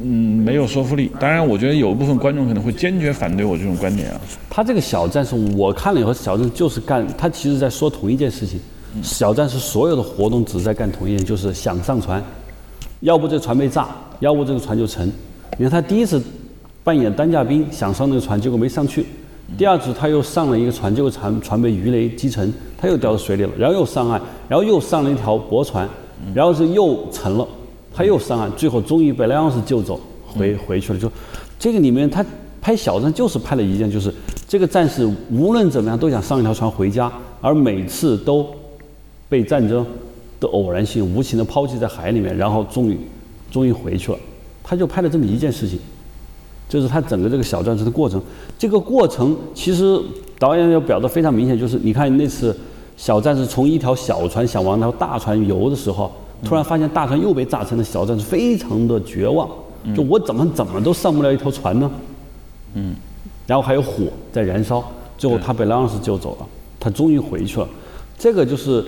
[0.02, 1.12] 嗯，没有说服力。
[1.20, 4.20] 当然，我觉得有一部分观众可能会坚决反对我这种观点啊。
[4.50, 8.60] 他这个小战士，我看了以后，小战士就是干，他其实在说同一件事情。
[9.02, 12.22] 小战士所有的活动只在干同一件，就是想上船，
[13.00, 13.88] 要不这船被炸，
[14.20, 15.10] 要不这个船就沉。
[15.58, 16.22] 你看他第一次
[16.84, 19.04] 扮演担架兵想上那个船，结果没上去；
[19.58, 23.50] 第二次他又上了一个船，结果船船被鱼雷击沉，他又掉到水里了。
[23.58, 25.88] 然后又上岸，然后又上了一条驳船，
[26.34, 27.48] 然后是又沉了，
[27.94, 31.00] 他又上岸，最后终于被莱昂斯救走，回回去了。
[31.00, 31.12] 就
[31.60, 32.26] 这个里面，他
[32.62, 34.12] 拍小战就是拍了一件，就是
[34.48, 37.12] 这个战士无论怎么样都想上一条船回家，
[37.42, 38.48] 而每次都
[39.30, 39.86] 被战争
[40.40, 42.98] 的偶然性无情的抛弃在海里面，然后终于
[43.52, 44.18] 终于回去了。
[44.64, 45.80] 他就拍了这么一件事情，
[46.70, 48.22] 就是他整个这个小战士的过程。
[48.58, 50.00] 这个过程其实
[50.40, 52.56] 导演要表达非常明显，就是你看那次
[52.98, 56.12] 小战士从一条小船想往那条大船游的时候，
[56.44, 59.50] 突然发现大船又被炸沉了，小战士非常的绝望。
[59.96, 61.92] 就我怎么怎么都上不了一条船呢？
[62.76, 62.96] 嗯，
[63.48, 64.84] 然后还有火在燃烧，
[65.18, 66.46] 最后他被拉昂斯救走了，
[66.80, 67.68] 他终于回去了。
[68.16, 68.86] 这个就是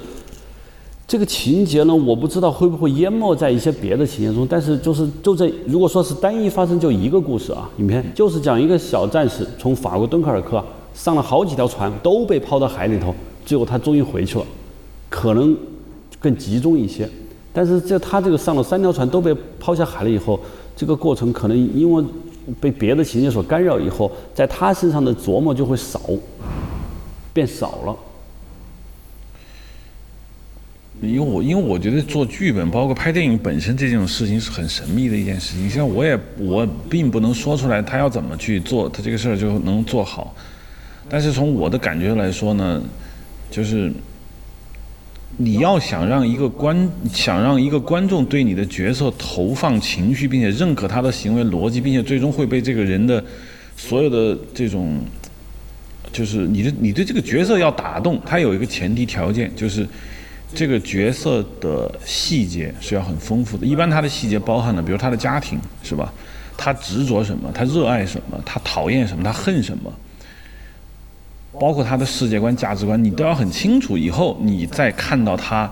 [1.06, 10.64] 这个情节呢，我不知道会不会淹没在一些别的情节中，但是就是就这如果说是单一发生就一个故事啊，影片就是讲一个小战士从法国敦刻尔克
[10.94, 13.14] 上了好几条船都被抛到海里头，
[13.46, 14.46] 最后他终于回去了，
[15.10, 15.56] 可能
[16.20, 17.08] 更集中一些。
[17.52, 20.40] 但是这他这个上了三条船都被抛下海了以后，
[20.76, 22.04] 这个过程可能因为
[22.60, 26.00] 被别的情节所干扰以后，在他身上的琢磨就会少，
[27.34, 27.96] 变少了。
[31.08, 35.70] 因为我因为我觉得做剧本，包括拍电影本身这种事情是很神秘的一件事情。
[35.70, 40.36] 像我也我并不能说出来他要怎么去做，他这个事儿就能做好。
[41.10, 42.82] 但是从我的感觉来说呢，
[43.52, 43.92] 就是。
[45.36, 53.22] 你要想让一个观想让一个观众对你的角色投放情绪，并且认可他的行为逻辑，并且最终会被这个人的
[53.76, 55.00] 所有的这种，
[56.12, 59.88] 就是你的你对这个角色要打动，他有一个前提条件，就是
[60.56, 63.66] 这个角色的细节是要很丰富的。
[63.66, 66.14] 一般他的细节包含了，比如他的家庭，是吧？
[66.56, 67.52] 他执着什么？
[67.54, 68.40] 他热爱什么？
[68.46, 69.24] 他讨厌什么？
[69.24, 69.92] 他恨什么？
[71.60, 73.98] 包括他的世界观、价值观，你都要很清楚。
[73.98, 75.72] 以后你再看到他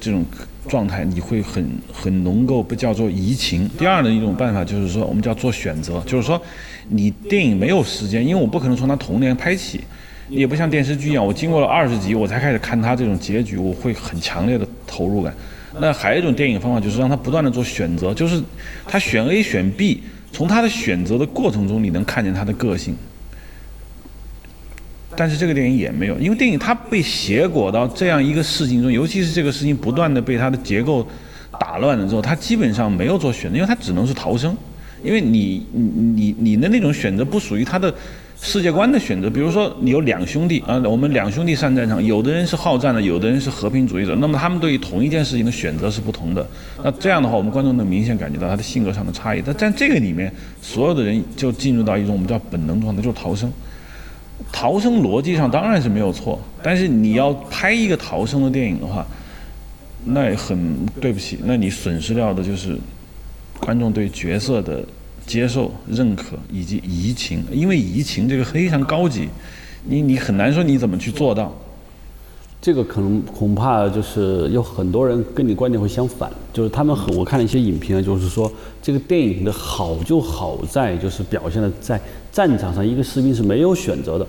[0.00, 0.24] 这种
[0.68, 3.68] 状态，你会很很能够被叫做移情。
[3.78, 6.40] 第二的一种办法就是说，我们叫做选择，就是说
[6.88, 9.82] 你电影没有时间，因为我不可能从他童年拍起，
[10.28, 15.34] 也不像电视剧一样，我经过了二十集我才开始看他这种结局，我会很强烈的投入感。
[15.80, 18.42] 那还有一种电影方法就是让他不断的做选择，就是
[18.86, 22.96] 他选 A 选 B，从他的选择的过程中，你能看见他的个性。
[25.16, 31.06] 但是这个电影也没有，因为电影它被挟裹到这样一个事情中，尤其是这个事情不断的被它的结构
[31.60, 34.56] 打乱了之后，它基本上没有做选择，因为它只能是逃生。
[35.04, 35.82] 因为你你
[36.16, 37.94] 你你的那种选择不属于他的
[38.40, 39.30] 世界观的选择。
[39.30, 46.46] 比如说你有两兄弟啊，我们两兄弟上战场，有的人是好战的，有的人是和平主义者，那么他们对于同一件事情的选择是不同的。
[46.82, 49.42] 那这样的话，我们观众能明显感觉到他的性格上的差异。
[49.44, 53.50] 但在这个里面，所有的人就进入到一种我们叫本能状态，就是逃生。
[54.52, 59.06] 逃生逻辑上当然是没有错，但是你要拍一个逃生的电影的话，
[60.04, 62.76] 那也很对不起，那你损失掉的就是
[63.60, 64.84] 观众对角色的
[65.26, 69.28] 接受、认可以及移情，因为移情这个非常高级，
[69.84, 71.52] 你你很难说你怎么去做到。
[72.60, 82.00] 这个可能恐怕就是有很多人跟你观点会相反，就是他们很我看了一些影评，就是说这个电影的好就好在就是表现的在
[82.32, 84.26] 战场上一个士兵是没有选择的，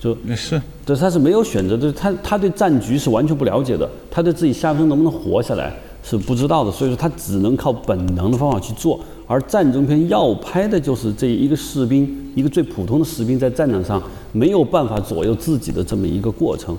[0.00, 16.76] 就是，对他是没有选择就是，他他对战局是完全不了解的，他对自己下生能不能活下来是不知道的，所以说他只能靠本能的方法去做，而战争片要拍的就是这一个士兵，一个最普通的士兵在战场上没有办法左右自己的这么一个过程。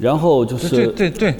[0.00, 1.34] 然后就是对对对，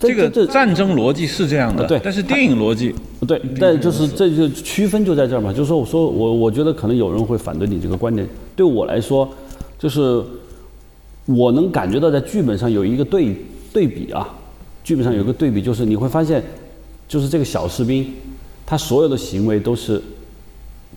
[0.00, 2.94] 这个战争逻辑是这样的，对，但是电影逻辑
[3.26, 9.28] 对，但就是这就区分就在这儿嘛，就是说，我说我我觉得可能有人会反对你这个观点，对我来说，
[9.78, 10.22] 就是
[11.26, 13.36] 我能感觉到在剧本上有一个对
[13.74, 14.26] 对比啊，
[14.82, 16.42] 剧本上有个对比，就是你会发现，
[17.06, 18.10] 就是这个小士兵，
[18.68, 19.98] 他所有的行为都是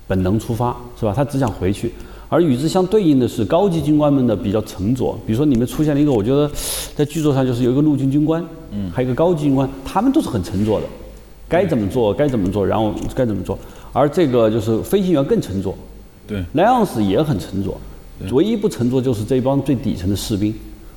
[0.05, 1.13] 本能出发，是吧？
[1.15, 1.89] 他只想回去。
[2.27, 6.51] 而与之相对应的是高级军官们的比较沉着，比如说里面出现了一个，我觉得
[6.93, 10.85] 在剧作上就是有一个陆军军官，嗯，还有一个高级军官，他们都是很沉着的，
[11.47, 13.57] 该怎么做该怎么做，然后该怎么做。
[13.93, 15.73] 而这个就是飞行员更沉着，
[16.27, 17.73] 对，莱昂斯也很沉着，
[18.33, 20.53] 唯一不沉着就是这帮最底层的士兵，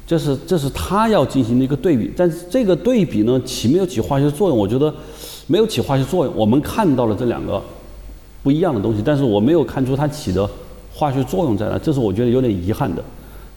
[0.07, 2.13] 这是这是他要进行的一个对比。
[2.17, 4.57] 但是这个对比呢，起没有起化学作用？
[4.59, 4.95] 我觉得
[5.47, 6.35] 没有起化学作用。
[6.37, 7.63] 我们看到了这两个
[8.43, 10.49] 不一样的东西，但是我没有看出它起的。
[10.97, 11.77] 化学作用在哪？
[11.77, 13.03] 这是我觉得有点遗憾的。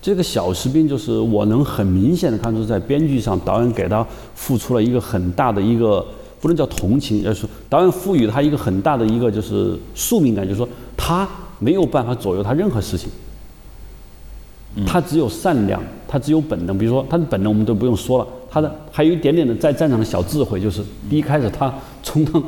[0.01, 6.03] 这个小士兵就是我能很明显的看出，在编剧上导演给他付出了一个很大的一个
[6.41, 11.29] 不能叫同情，而是导演赋予他一个很大的一个就是宿命感，就是说他
[11.59, 13.07] 没有办法左右他任何事情，
[14.83, 16.77] 他只有善良，他只有本能。
[16.77, 22.43] 比如说他的本能我们都不用说了，他的还有一点点的在战场的小智慧，就是第一开始他充当。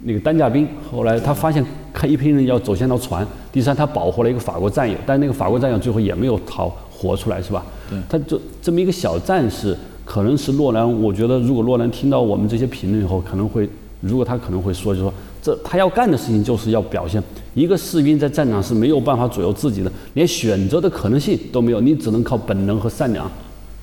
[0.00, 3.26] 那个担架兵，后来他发现看一批人要走向到船。
[3.50, 7.64] 第三，他保护了一个法国战友，但那个法国战友最后也没有逃活出来，是吧？
[7.88, 7.98] 对。
[8.06, 9.74] 他就这么一个小战士，
[10.04, 11.02] 可能是洛兰。
[11.02, 13.66] 我觉得，如果洛兰听到我们这些评论以后，可能会，
[14.02, 15.12] 如果他可能会说，就说
[15.46, 17.22] 这他要干的事情就是要表现
[17.54, 23.30] 一个士兵在战场是没有办法左右自己的，连选择的可能性都没有，你只能靠本能和善良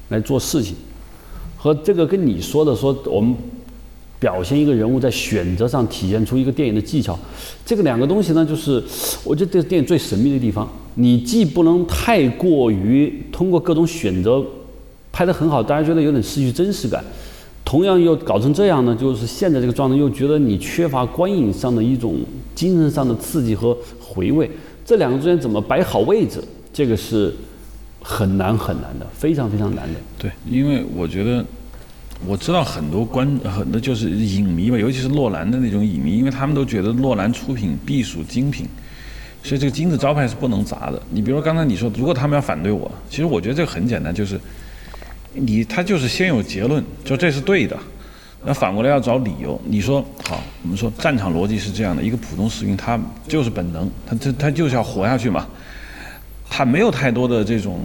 [0.10, 0.76] 来做事情。
[1.58, 3.34] 和这个跟你说的说我们。
[4.20, 7.20] 表现一个人物在选择上体现出一个电影的技巧，
[7.66, 8.82] 这个两个东西呢，就是
[9.22, 10.66] 我觉得这是电影最神秘的地方。
[10.96, 14.42] 你既不能太过于通过各种选择
[15.12, 17.04] 拍得很好，大家觉得有点失去真实感。
[17.74, 22.18] 同样又搞成这样呢，就是现在这个状态又觉得你缺乏观影上的一种
[22.54, 24.48] 精神上的刺激和回味。
[24.86, 26.40] 这两个之间怎么摆好位置，
[26.72, 27.34] 这个是
[28.00, 30.00] 很难很难的，非常非常难的。
[30.20, 31.44] 对，因为我觉得
[32.28, 38.68] 我知道很多观很多就是影迷吧，尤其是洛兰的那种影迷，因为他们都觉得洛兰出品必属精品，
[39.42, 41.02] 所以这个金字招牌是不能砸的。
[41.10, 44.40] 你比如说刚才你说，如果他们要反对我，其实我觉得这个很简单，就是
[45.34, 47.78] 你他就是先有结论，就这是对的。
[48.46, 49.60] 那反过来要找理由。
[49.66, 55.48] 你说好，我们说战场逻辑是这样的：一个普通士兵，他就是本能，他他他就是要活下去嘛，
[56.50, 57.80] 他没有太多的这种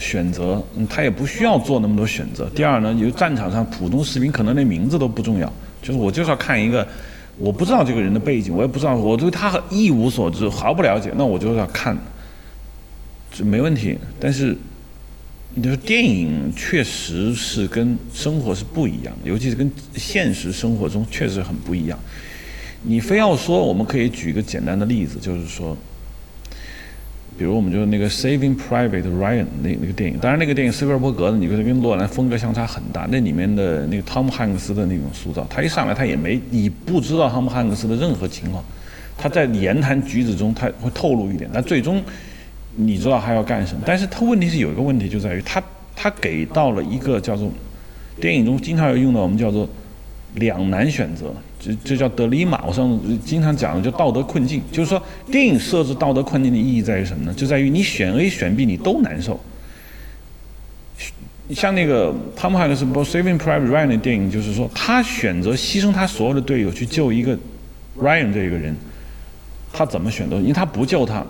[0.00, 2.48] 选择，他也不需要做那么多选择。
[2.54, 6.88] 第二呢，就战场上普通士兵可能连名字都不重要，就是我就是要看一个，
[7.36, 11.94] 我不知道这个人的背景，我也不知道，我对他一无所知，毫不了解，那我就是要看，
[13.30, 13.98] 这没问题。
[14.18, 14.56] 但是。
[15.62, 21.98] 就是电影确实是跟生活是不一样，尤其是跟现实生活中确实很不一样。
[22.82, 25.76] 你非要说，我们可以举一个简单的例子，就是说，
[27.36, 33.08] 比如我们就是那个《Saving Private Ryan》那那个电影，当然那个电影斯皮尔伯格的，你觉跟诺兰风格相差很大。
[33.10, 38.64] 那里面的那个汤姆汉克斯的那种塑造，他一上来他也没，你不知道汤姆汉克斯的任何情况，
[39.16, 42.02] 他在言谈举止中他会透露一点，但最终。
[42.80, 45.60] 你知道他要干什么，但是他问题是有一个问题就在于他
[45.96, 47.50] 他给到了一个叫做
[48.20, 49.68] 电影中经常要用到我们叫做
[50.34, 52.64] 两难选择，这这叫德里马。
[52.64, 57.34] 我上次经常讲的就道德困境，就是说电影设置道德困境的意义在于什么呢？
[57.34, 59.40] 就在于你选 A 选 B 你都难受。
[61.50, 67.36] 像那个汤姆汉克斯《不 Saving Private Ryan》的电影，就是说他选择牺牲他所有的队友去救一个
[67.98, 68.76] Ryan 这一个人，
[69.72, 70.36] 他怎么选择？
[70.36, 71.26] 因为他不救他，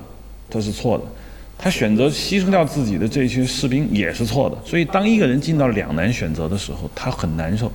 [0.51, 1.05] 他是错的。
[1.61, 7.71] 他选择牺牲掉自己的这些士兵也是错的，所以当一个人进到两难选择的时候，他很难受。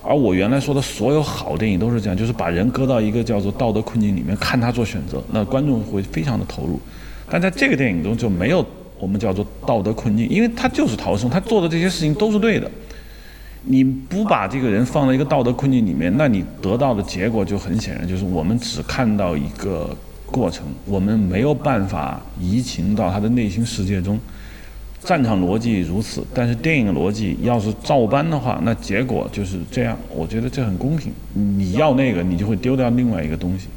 [0.00, 6.80] 而我原来说的所有好电影都是这样，就是把人搁到一个叫做道德困境里面，看他做选择，那观众会非常的投入。
[7.28, 8.64] 但在这个电影中就没有
[9.00, 12.70] 我们叫做道德困境，因为他就是逃生，他做的这些事情都是对的。
[13.64, 19.94] 你不把这个人放在一个道德困境里面，那你得到的结果就很显然，就是我们只看到一个。
[20.30, 24.18] 过程我们没有办法移情到他的内心世界中，
[25.02, 29.96] 战场逻辑如此，但是电影逻辑要是照搬的话，那结果就是这样。
[30.14, 31.10] 我觉得这很公平。
[31.32, 33.68] 你要那个，你就会丢掉另外一个东西。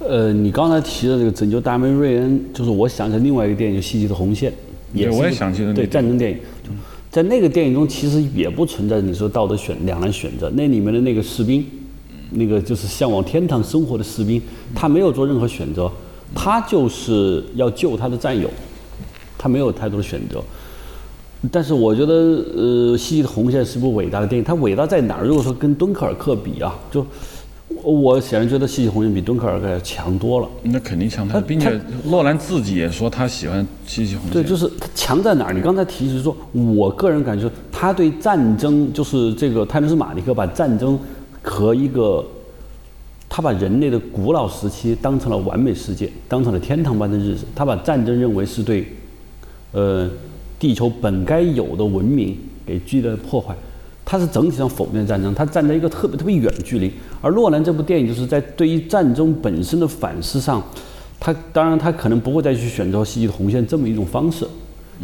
[0.00, 4.50] 呃，你刚才提的这个《拯救大梅瑞恩》，就是我想起另外一个电影《细细的红线》，
[4.92, 6.38] 也我也想起了对战争电影，
[7.10, 11.64] 在那个电影中其实也不存在你说道德选两难选择，那里面的那个士兵。
[12.30, 14.40] 那个就是向往天堂生活的士兵，
[14.74, 15.90] 他没有做任何选择，
[16.34, 18.48] 他就是要救他的战友，
[19.38, 20.42] 他没有太多的选择。
[21.52, 25.24] 但是我觉得，呃，《西西的红线》是部伟大的电影，它伟大在哪儿？
[25.24, 27.06] 如果说跟《敦刻尔克》比啊，就
[27.82, 30.48] 我显然觉得《西西红线》比《敦刻尔克》要强多了。
[30.64, 34.30] 那肯定强，他并且洛兰自己也说他喜欢《西西红线》。
[34.32, 35.52] 对，就是他强在哪儿？
[35.54, 40.98] 你刚才提是说，我个人感觉他对战争，就是这个泰伦斯·马利克把战争。
[41.42, 42.24] 和一个，
[43.28, 47.44] 他把人类的古老时期当成了完美世界，当成了天堂般的日子。
[47.54, 48.86] 他把战争认为是对，
[49.72, 50.08] 呃，
[50.58, 53.54] 地球本该有的文明给巨大的破坏。
[54.04, 56.90] 他是整体上否定战争，他站在一个特别特别远距离。
[57.20, 60.62] 而诺兰这部电影就是在对于战争本身的反思上，
[61.20, 64.46] 他当然他可能不会再去选择《戏剧的红线》这么一种方式，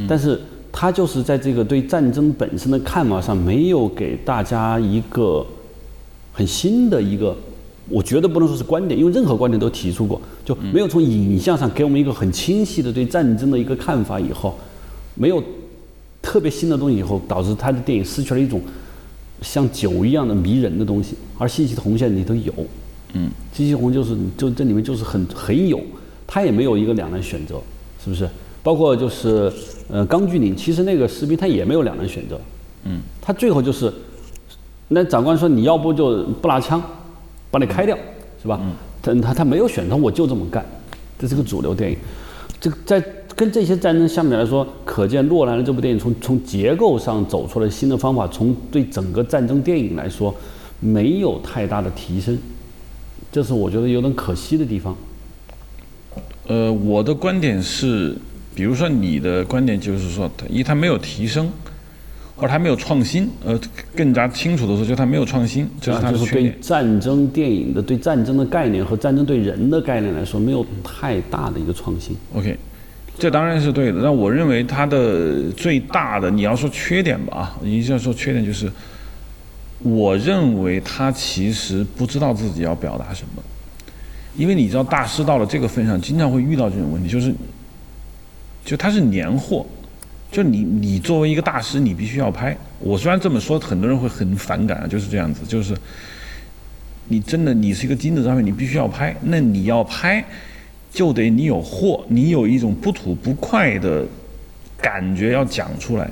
[0.09, 0.41] 但是
[0.73, 5.47] 他就是在这个对战争本身的看法上，没有给大家一个。
[6.37, 7.35] 很新的一个，
[7.89, 14.19] 我觉得不能说是观点，因为任何观点都提出过，就没有从影像上给我们一个很清晰的对战争的一个看法。
[14.19, 14.59] 以后
[15.15, 15.41] 没有
[16.21, 18.61] 特别新的东西，以后导致他的电影失去了一种
[19.43, 21.15] 像酒一样的迷人的东西。
[21.39, 22.53] 而《信息的红线》里头有，
[23.13, 25.81] 嗯，《信息红》就是就这里面就是很很有，
[26.27, 27.61] 他也没有一个两难选择，
[28.03, 28.29] 是不是？
[28.65, 29.53] 包括就是
[29.89, 32.41] 呃《钢锯岭》，其实那个士兵他也没有两难选择，
[32.87, 33.93] 嗯，他最后就是。
[34.89, 36.83] 那长官说：“你要不就不拿枪，
[37.51, 37.97] 把你开掉，
[38.41, 38.61] 是吧？”
[39.03, 40.65] 他他他没有选择，我就这么干。
[41.19, 41.97] 这是个主流电影。
[42.61, 43.03] 这个在
[43.35, 50.35] 跟这些战争相比来说，可见诺兰的这部电影从从结构上走出了新的方法，从对整个战争电影来说，
[50.81, 52.39] 没有太大的提升。
[53.33, 54.97] 这是我觉得有点可惜的地方。
[56.47, 58.15] 呃，我的观点是，
[58.55, 61.51] 比如说你的观点就是说，一他没有提升。
[62.37, 63.59] 或者他没有创新，呃，
[63.95, 66.53] 更加清楚的说，就他没有创新，这是他的缺点。
[66.53, 72.17] 对战争电影的对战争的概念和战争对人的概念来说，没有太大的一个创新。
[72.35, 72.59] OK，
[73.19, 74.01] 这当然是对的。
[74.01, 78.69] 那我认为他的最大的，你要说缺点吧，啊你要说缺点就是，
[79.81, 83.43] 我认为他其实不知道自己要表达什么，
[84.37, 87.33] 因为你知道大师到了这个份上，经常会遇到这种问题，就是，
[88.65, 89.65] 就他是年货，
[90.35, 92.57] 就你你作为一个大师，你必须要拍。
[92.81, 95.77] 我虽然这么说，很多人会很反感啊，就是这样子，就是。
[97.07, 99.15] 你真的，你是一个金字招牌，你必须要拍。
[99.21, 100.25] 那你要拍，
[100.91, 104.05] 就得你有货，你有一种不吐不快的
[104.81, 106.11] 感觉要讲出来。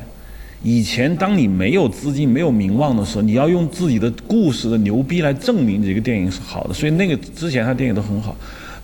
[0.62, 6.74] 以前当你没有资金、没有名望的时候，你要用自己的故事的牛逼来证明这个电影是好的。
[6.74, 8.36] 所以那个之前他电影都很好。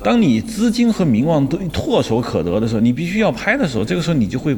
[0.03, 4.57] 当你资金和名望都唾手可得的时候，你必须要拍的时候，这个时候你就会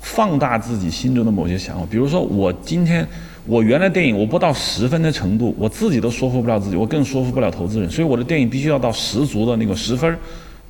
[0.00, 1.86] 放大自己心中的某些想法。
[1.88, 3.06] 比如说，我今天。
[3.46, 10.16] 我原来电影我不到十分的程度，我自己都说服不了自己，我更说服不了投资人，所以我的电影必须要到十足的那个十分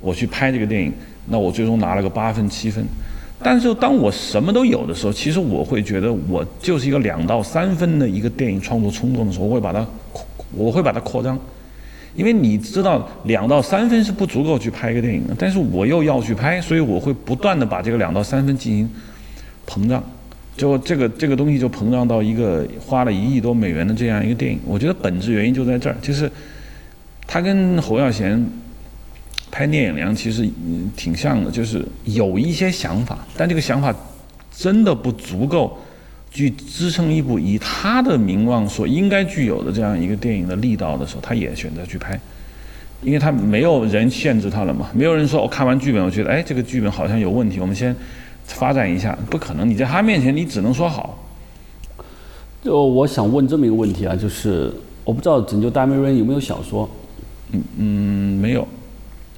[0.01, 0.93] 我去拍这个电影，
[1.27, 2.83] 那我最终拿了个八分七分。
[3.43, 9.85] 但是当我什么都有的时候，其实我会觉得我就是一个两到三分的一个电影创作冲动的时候，我会把它，
[10.53, 11.37] 我会把它扩张，
[12.15, 18.89] 因为你知道两到三分是不足够去拍一个电影的，但是我又要去拍，所以我会不断的把这个两到三分进行
[19.67, 20.03] 膨胀。
[20.57, 26.31] 就这个这个东西就膨胀到一个花了一亿多美元的这样一个电影，我觉得本质原因就在这儿，就是
[27.27, 28.45] 他跟侯耀贤
[29.51, 30.47] 拍聂隐娘其实
[30.95, 33.95] 挺像的，就是有一些想法，但这个想法
[34.55, 35.79] 真的不足够
[36.31, 42.21] 去支撑一部以他的名望所应该具有的这样一个电影的力道的时候，他也选择去拍，
[43.03, 47.97] 因为他没有人限制他了嘛，没有人说我看完剧本，我觉得哎这个剧本好像有问题，我们先。
[48.45, 51.19] 发展一下不可能，你在他面前你只能说好。
[52.63, 54.73] 就我想问这么一个问题啊，就是
[55.05, 56.89] 我不知道《拯救大美人》有没有小说？
[57.53, 58.67] 嗯嗯，没有，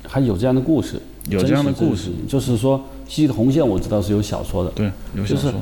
[0.07, 1.01] 还有这样的故事？
[1.29, 2.77] 有这样的故事，就是说
[3.07, 5.53] 《西的红线》我知道是有小说的，对，有小说。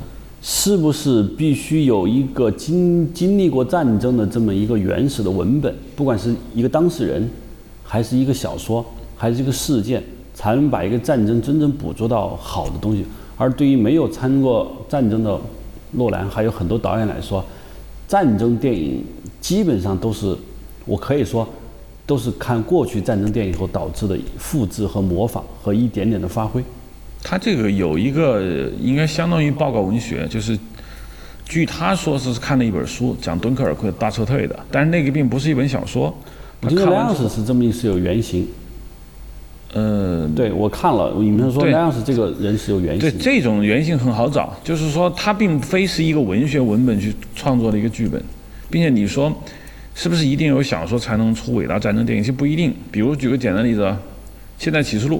[0.43, 7.28] 是不是必须有一个经经历过战争的这么一个原始的文本，不管是一个当事人，
[7.84, 8.82] 还是一个小说，
[9.18, 13.05] 还是一个事件，才能把一个战争真正捕捉到好的东西？
[13.41, 15.41] 而对于没有参过战争的
[15.93, 17.43] 诺兰，还有很多导演来说，
[18.07, 19.03] 战争电影
[19.41, 20.36] 基本上都是，
[20.84, 21.49] 我可以说，
[22.05, 26.62] 都是看过去战争电影后导致的复制和模仿和一点点的发挥。
[27.22, 30.59] 他这个有一个应该相当于报告文学，就是
[31.47, 36.14] 据他说是看了一本书，讲敦刻尔克大撤退的，但是那个并不是一本小说。
[36.61, 38.47] 我觉得那样子是这么一是有原型。
[39.73, 43.09] 嗯，对我看了，你们说那样是这个人是有原型。
[43.09, 48.21] 对，这种原型很好找，就是说他并非是一个文学文本去创作的一个剧本，
[48.68, 49.33] 并且你说
[49.95, 52.23] 是不是一定有小说才能出伟大战争电影？
[52.25, 52.75] 其实不一定。
[52.91, 53.97] 比如举个简单例子啊，
[54.62, 55.18] 《现代启示录》，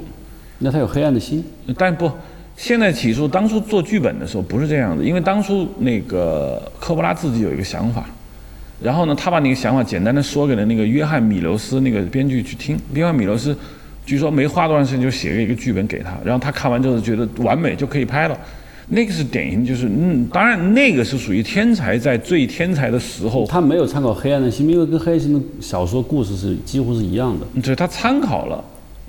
[0.59, 1.44] 那他有黑暗的心，
[1.76, 2.07] 但不，
[2.57, 8.05] 《现代启示录》当初做剧本的时候不是这样的，因为当初那个科波拉自己有一个想法，
[8.82, 13.57] 然后呢，他把那个想法简单的说给了那个约翰米留斯那个编剧去听，约翰米留斯。
[14.07, 18.38] 据说没花多长时间就写了一个剧本给他，然后他看完之后觉得完美就可以拍了。
[18.92, 23.46] 那个是典型，就是嗯，当然那个是属于天才在最天才的时候。
[23.46, 27.46] 他没有参考《黑暗的心》，因为跟《黑暗的心》的小说故事是几乎是一样的。
[27.62, 28.64] 对，他参考了，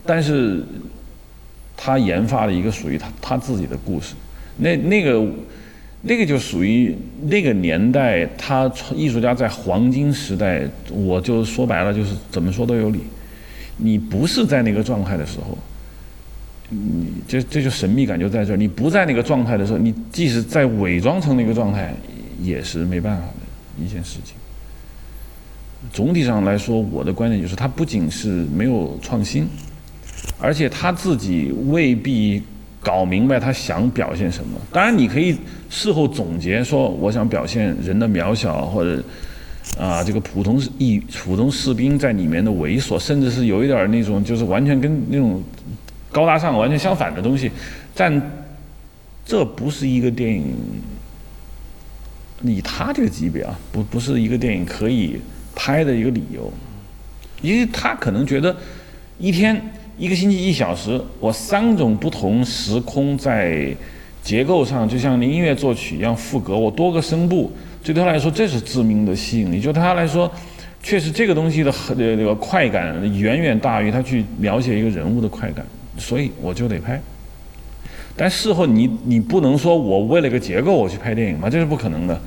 [0.06, 0.64] 但是
[1.76, 4.14] 他研发了一个属于他他自己的故事。
[4.58, 5.26] 那那个
[6.04, 10.62] 那个就属于那个年代，他艺术家在黄金时代，
[10.92, 13.00] 我就说白了就是怎么说都有理。
[13.78, 15.58] 你不是在那个状态的时候，
[16.70, 18.58] 你这这就神秘感就在这儿。
[18.58, 21.94] 你不在那个状态的时候，你即使在伪装成那个状态，
[22.42, 24.36] 也是没办法的一件事情。
[25.92, 29.48] 总体上来说，我的观点就是，他不仅是没有创新，
[30.40, 32.44] 而且他自己未必
[32.80, 34.60] 搞明白他想表现什么。
[34.72, 35.36] 当然，你可以
[35.70, 39.04] 事后总结说，我想表现人的渺小，或者。
[39.78, 45.41] 啊，这个普通一普通士兵在里面的猥琐，甚至是有一点那种，就是完全跟那种
[46.12, 47.49] 高大上完全相反的东西，
[47.95, 48.22] 但
[49.26, 50.53] 这不是一个电影，
[52.43, 55.20] 以他这个级别啊，不不是一个电影可以
[55.55, 56.51] 拍的一个理由，
[57.41, 58.55] 因为他可能觉得
[59.18, 63.74] 一天一个星期一小时，我三种不同时空在
[64.22, 67.51] 结构上，就像音乐作曲一样副歌，我多个声部。
[67.84, 69.60] 对他来说，这是致命的吸引力。
[69.60, 70.32] 就他来说，
[70.84, 75.66] 确实这个东西的这个快感远远大于他去描写一个人物的快感，
[75.98, 77.02] 所以我就得拍。
[78.16, 82.20] 但事后你你不能说我为了个结构我去拍电影嘛，这是不可能的。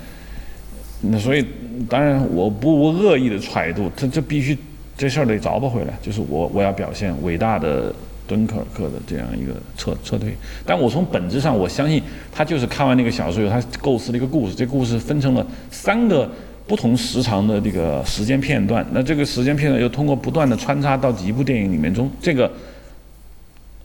[1.03, 1.45] 那所以
[1.89, 4.57] 当然我不无恶意的揣度，他这必须
[4.97, 5.93] 这事儿得找不回来。
[6.01, 7.95] 就是我我要表现伟大的
[8.27, 10.37] 敦刻尔克的这样一个撤撤退。
[10.65, 12.03] 但我从本质上，我相信
[12.33, 16.31] 他就是看完那个小说以后，他构思了一个故事，这故事分成了三个
[16.67, 22.51] 不同时长的这个时间片段，那这个时间片段又通过不断的穿插到几部电影里面中，这个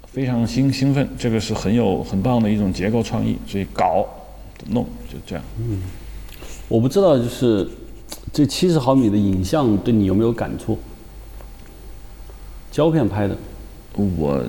[0.05, 4.05] 非常兴兴奋，这个是很有很棒的一种结构创意，所以搞
[4.67, 5.43] 弄就这样。
[5.57, 5.81] 嗯
[6.67, 7.67] 我不知道，就是
[8.31, 10.77] 这七十毫米的影像对你有没有感触？
[12.71, 13.35] 胶片拍的，
[13.95, 14.43] 我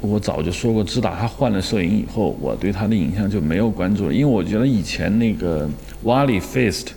[0.00, 5.68] 我早就说过，自打他换了摄影以后，我对他的影像就没有关注了，因为我觉得以前那个
[6.04, 6.88] Wally Fist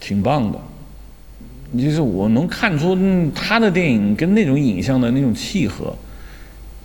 [0.00, 0.58] 挺棒的，
[1.78, 2.98] 就是我能看出
[3.34, 5.94] 他的电影跟那种影像的那种契合。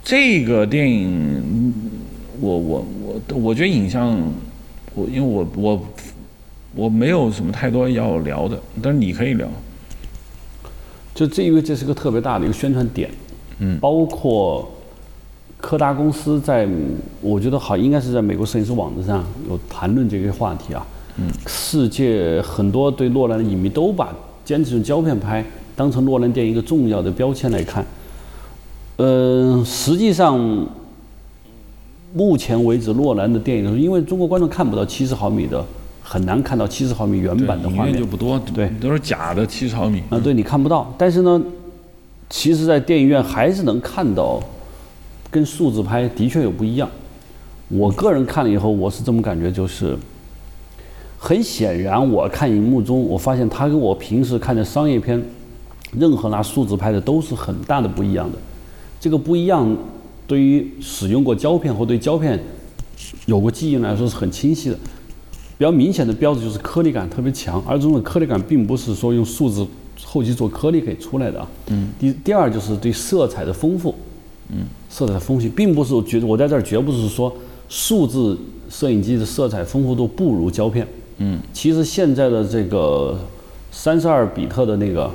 [0.03, 1.74] 这个电影，
[2.39, 4.18] 我我我我觉得影像，
[4.93, 5.88] 我因为我我
[6.76, 9.49] 我没有什么太多要聊的，但是你可以聊。
[11.18, 13.09] 就这因为这是个特别大的一个宣传点，
[13.57, 14.70] 嗯包括
[15.57, 16.68] 柯达公司在，
[17.22, 20.86] 我觉得好应该是在美国摄影师网站上有谈论这个话题啊。
[21.15, 24.15] 嗯，世界很多对诺兰的影迷都把
[24.45, 25.43] 坚持用胶片拍
[25.76, 27.84] 当成诺兰电影一个重要的标签来看。
[28.97, 30.39] 呃，实际上，
[32.13, 35.65] 目前为止，诺兰的电影，因为中国观众看不到七十毫米的，
[36.10, 38.05] 很难看到七十毫米原版的画面就。
[38.05, 40.01] 不多，对，都是假的七十毫米。
[40.10, 41.43] 啊，对你看不到，但是呢，
[42.30, 44.41] 其实，在电影院还是能看到，
[45.30, 46.89] 跟数字拍的确有不一样。
[47.68, 49.97] 我个人看了以后，我是这么感觉，就是
[51.18, 55.22] 很显然，我看荧幕中，我发现它跟我平时看的商业片，
[55.99, 58.38] 任何拿数字拍的都是很大的不一样的。
[59.01, 59.76] 这个不一样，
[60.26, 62.39] 对于使用过胶片或对胶片
[63.26, 64.78] 有过记忆来说是很清晰的。
[65.58, 69.66] 比较明显的标志就是颗粒感特别强，而这种颗粒感并不是说用数字
[70.05, 71.47] 后期做颗粒可以出来的啊。
[71.68, 71.89] 嗯。
[71.99, 73.95] 第第二就是对色彩的丰富，
[74.49, 77.36] 嗯，色彩的丰富，并不是我觉得我在这儿绝不是说
[77.68, 78.38] 数字
[78.70, 80.88] 摄影机的色彩丰富度不如胶片，
[81.18, 83.20] 嗯，其实现在的这个
[83.72, 85.10] 三十二比特的那个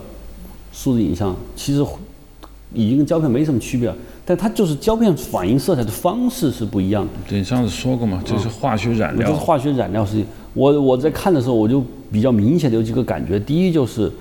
[0.73, 1.85] 数字影像，其实
[2.75, 7.11] 已经跟胶片没什么区别了，但它就是胶片反映色彩的方式是不一样的。
[7.29, 9.29] 对，上次说过嘛，这是化学染料。
[9.29, 10.27] 我这是化学染料事情。
[10.55, 13.39] 我我在看的时候，我就比较明显的有几个感觉。
[13.41, 14.13] 第一就是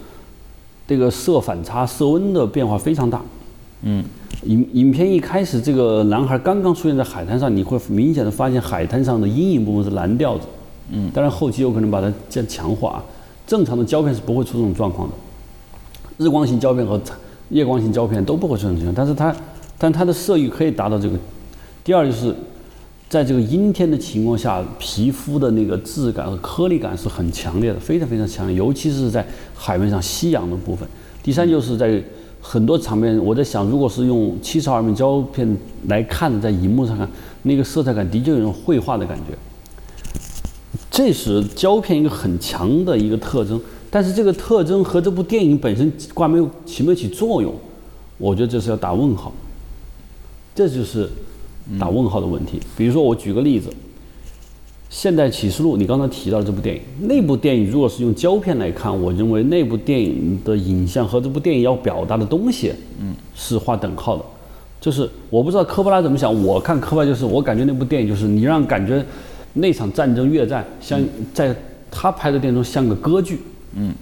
[0.88, 3.22] 这个色反差、色温的变化非常大。
[3.84, 4.04] 嗯，
[4.44, 10.46] 影影片一开始，这个男孩刚刚出现在海滩上，你会明显的发现海滩上的阴影部分是蓝调子。
[10.90, 13.04] 嗯，当然后期有可能把它这样强化。
[13.46, 15.14] 正常的胶片是不会出这种状况的。
[16.18, 17.00] 日光型胶片和
[17.50, 19.36] 夜光型胶片都不会出现这种情况，但是它，
[19.82, 21.18] 但它的色域可以达到这个。
[21.84, 22.36] 第二就是，
[23.10, 29.26] 在这个阴天的情况下，皮肤的那个质感和颗粒感是很强烈的，非常非常强烈，尤其是在
[29.56, 30.88] 海面上夕阳的部分。
[31.24, 32.00] 第三就是在
[32.40, 35.58] 很多场面，我在想，如果是用七十二米胶片
[35.88, 37.10] 来看的，在荧幕上看，
[37.42, 39.36] 那个色彩感的确有种绘画的感觉。
[40.92, 43.60] 这是胶片一个很强的一个特征，
[43.90, 47.52] 但是这个特征和这部电影本身挂没有起没起作用，
[48.20, 49.34] 我觉得这是要打问号。
[50.54, 51.10] 这就是
[51.80, 52.60] 打问号的问题。
[52.78, 53.70] 比如说，我举个例子，
[54.90, 64.24] 《现代启示录》，你刚才提到的这部电影，那部电影如果是用胶片来看，我认为那部电影的影像和这部电影要表达的东西，嗯，是划等号的。
[64.82, 69.06] 就是我不知道科波拉怎么想，我看科波拉就是我感觉那部电影就是你让感觉
[69.54, 71.00] 那场战争越战像
[71.34, 71.56] 在
[71.92, 73.40] 他拍的电影中像个歌剧，
[73.76, 73.94] 嗯，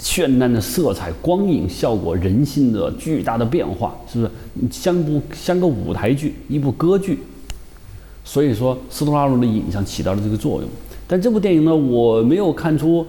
[0.00, 4.30] 绚烂的色彩、光影效果、人性的巨大的变化，是不是
[4.70, 7.18] 像部像个舞台剧，一部歌剧？
[8.24, 10.70] 所以说，斯图拉罗的影像起到了这个作用。
[11.08, 13.04] 但这部电影呢，我没有看出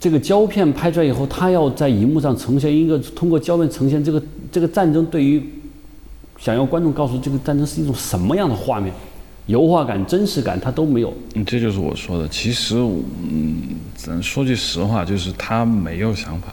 [0.00, 4.20] 这个胶片拍出来以后，它要在荧幕上呈现一个通过胶片呈现这个
[4.50, 5.42] 这个战争对于
[6.38, 8.92] 想要观众告诉这个战争是一种什么样的画面，
[9.46, 11.12] 油画感、真实感，它都没有。
[11.34, 12.26] 嗯，这就是我说的。
[12.28, 13.62] 其实，嗯，
[13.94, 16.48] 咱说句实话，就是他没有想法，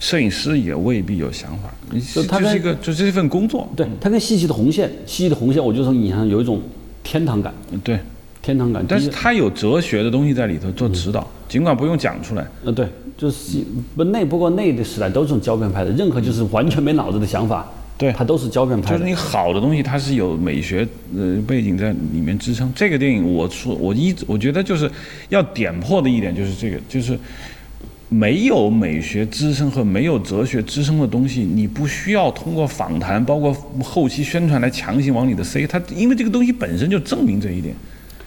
[0.00, 1.70] 摄影师也未必有想法。
[2.14, 3.68] 就他就是一个，就这是一份工作。
[3.76, 6.58] 对，他跟细细的红线，细细的红线，我就从影像有一种
[7.02, 7.52] 天堂感，
[7.84, 8.00] 对，
[8.40, 8.82] 天堂感。
[8.88, 12.46] 但是他有哲学的东西在里头做指导，尽管不用讲出来。
[12.64, 13.58] 呃，对，就是
[13.94, 18.98] 不那不过那的时代都是用胶片拍的，任何就是完全没脑子的想法，对它都是胶片拍的。
[18.98, 20.86] 就是你好的东西，它是有美学
[21.16, 22.72] 呃背景在里面支撑。
[22.74, 24.90] 这个电影，我说我一直我觉得就是
[25.28, 27.18] 要点破的一点就是这个，就是
[28.08, 35.66] 没有美学支撑和没有哲学支撑的东西，你不需要通过访谈，包括后期宣传来强行往里的塞。
[35.66, 37.74] 它因为这个东西本身就证明这一点。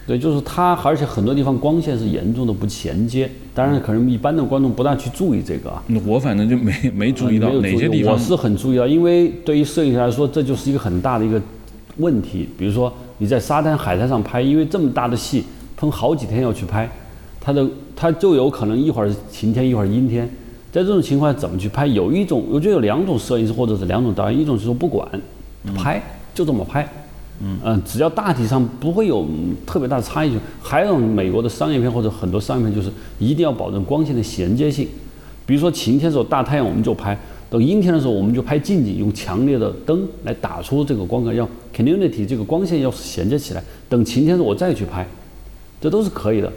[0.07, 3.27] 对，就是它，而且很多地方光线是严重的不衔接。
[3.55, 5.81] 当然，可能一般的观众不大去注意这个啊。
[6.05, 8.13] 我反正就没没注意到哪些地方。
[8.13, 11.41] 我是很注意到，因为对于摄影师来说，这就是一个很大的一个
[11.97, 12.47] 问题。
[12.55, 15.43] 比如说你在沙滩、海滩上拍，因为这么大的戏，
[15.75, 16.87] 分好几天要去拍，
[17.41, 20.29] 它的它就有可能一会儿晴天，一会儿阴天。
[20.71, 21.87] 在这种情况下怎么去拍？
[21.87, 25.09] 有一种，我觉得有两种摄影师或者是两种导演，一种是说不管
[25.75, 25.99] 拍，
[26.35, 26.83] 就这么拍。
[26.83, 26.89] 嗯
[27.85, 29.25] 只要大体上不会有
[29.65, 34.87] 特别大的差异，就还有美国的商业片或者很多商业片，就是一定要保证光线的衔接性。
[35.45, 37.15] 比如说晴天的时候大太阳我们就拍，
[37.49, 43.63] 等阴天的时候我们就拍近景，用强烈的灯来打出这个光感，要 continuity 这个光线要衔接起来。
[43.89, 45.05] 等晴天的时候我再去拍，
[45.79, 46.51] 这都是可以的。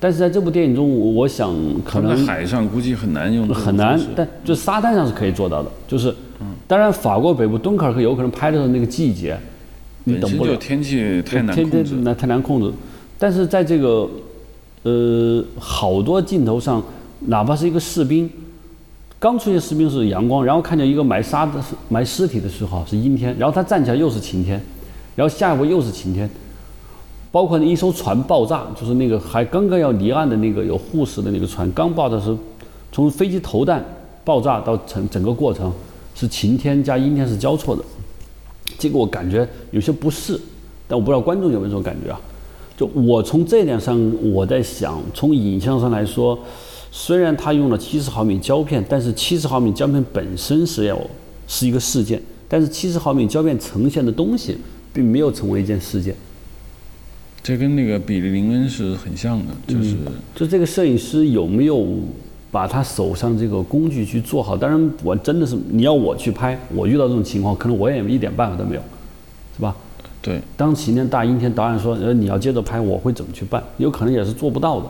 [0.00, 1.54] 但是在这部电影中，我想
[1.84, 4.00] 可能海上估计很难用，很难。
[4.16, 6.14] 但就沙滩上是可以做到的，就是
[6.66, 9.36] 当然法国北部敦刻尔克有可能拍的时候那个季节。
[10.04, 12.72] 你等不了，天气太难控制，那太难控制。
[13.18, 14.08] 但是在这个，
[14.82, 16.82] 呃，好多镜头上，
[17.20, 18.28] 哪怕是一个士兵，
[19.18, 21.52] 刚出现士兵是阳光，然后看见一个埋沙的
[21.88, 24.60] 埋尸体的时候是阴天，然后他站起来又是晴天，
[25.14, 26.28] 然后下一步又是晴天。
[27.30, 32.36] 包括一艘船爆炸，就是那个还刚刚要离岸的那个有护士的那个船，刚爆的时候，
[32.90, 33.82] 从飞机投弹
[34.22, 35.72] 爆炸到整整个过程
[36.14, 37.82] 是晴天加阴天是交错的。
[38.78, 40.38] 这个我感觉有些不适，
[40.88, 42.20] 但我不知道观众有没有这种感觉啊？
[42.76, 43.98] 就我从这点上，
[44.32, 46.38] 我在想，从影像上来说，
[46.90, 51.00] 虽然他用了七十毫米胶片，但是七十毫米胶片本身是要
[51.46, 54.56] 是一个事件，但是七十毫米胶片呈现的东西
[54.92, 56.14] 并没有成为一件事件。
[57.42, 59.96] 这跟那个比利林恩是很像的，就是
[60.34, 61.86] 就这个摄影师有没有？
[62.52, 68.82] 把他手上这个工具去做好，当然我真的是你要我去拍，我遇到这种情况，可能我也一点办法都没有，
[69.56, 69.74] 是吧？
[70.20, 70.38] 对。
[70.54, 73.64] 当晴天大阴天，导演说呃你要接着拍，我会怎么去办？
[73.78, 74.86] 有可能也是做不到的。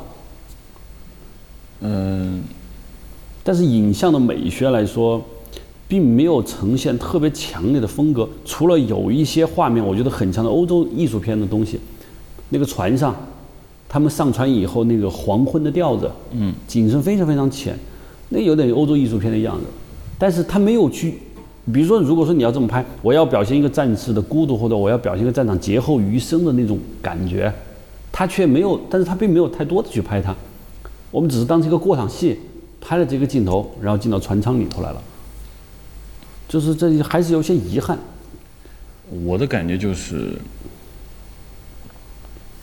[1.82, 2.42] 嗯。
[3.44, 5.22] 但是影像的美学来说，
[5.86, 11.78] 并没有呈现特别强烈的风格，除了有一些画面，我觉得很强的欧洲艺术片的东西，
[12.48, 13.14] 那个船上。
[13.92, 17.78] 他们上船以后，那个黄昏的调子，嗯，景深非常非常浅，
[18.30, 19.66] 那有点欧洲艺术片的样子。
[20.18, 21.18] 但是他没有去，
[21.70, 27.52] 比如说，如果说你要这么拍，我要表现一个战士的孤独，或者我要表现一个战场劫后余生的那种感觉，
[28.10, 30.34] 他却没有，但是他并没有太多的去拍它。
[31.10, 32.38] 我们只是当成一个过场戏
[32.80, 35.02] 拍了这个镜头，然后进到船舱里头来了。
[36.48, 37.98] 就是这还是有些遗憾。
[39.22, 40.34] 我的感觉就是。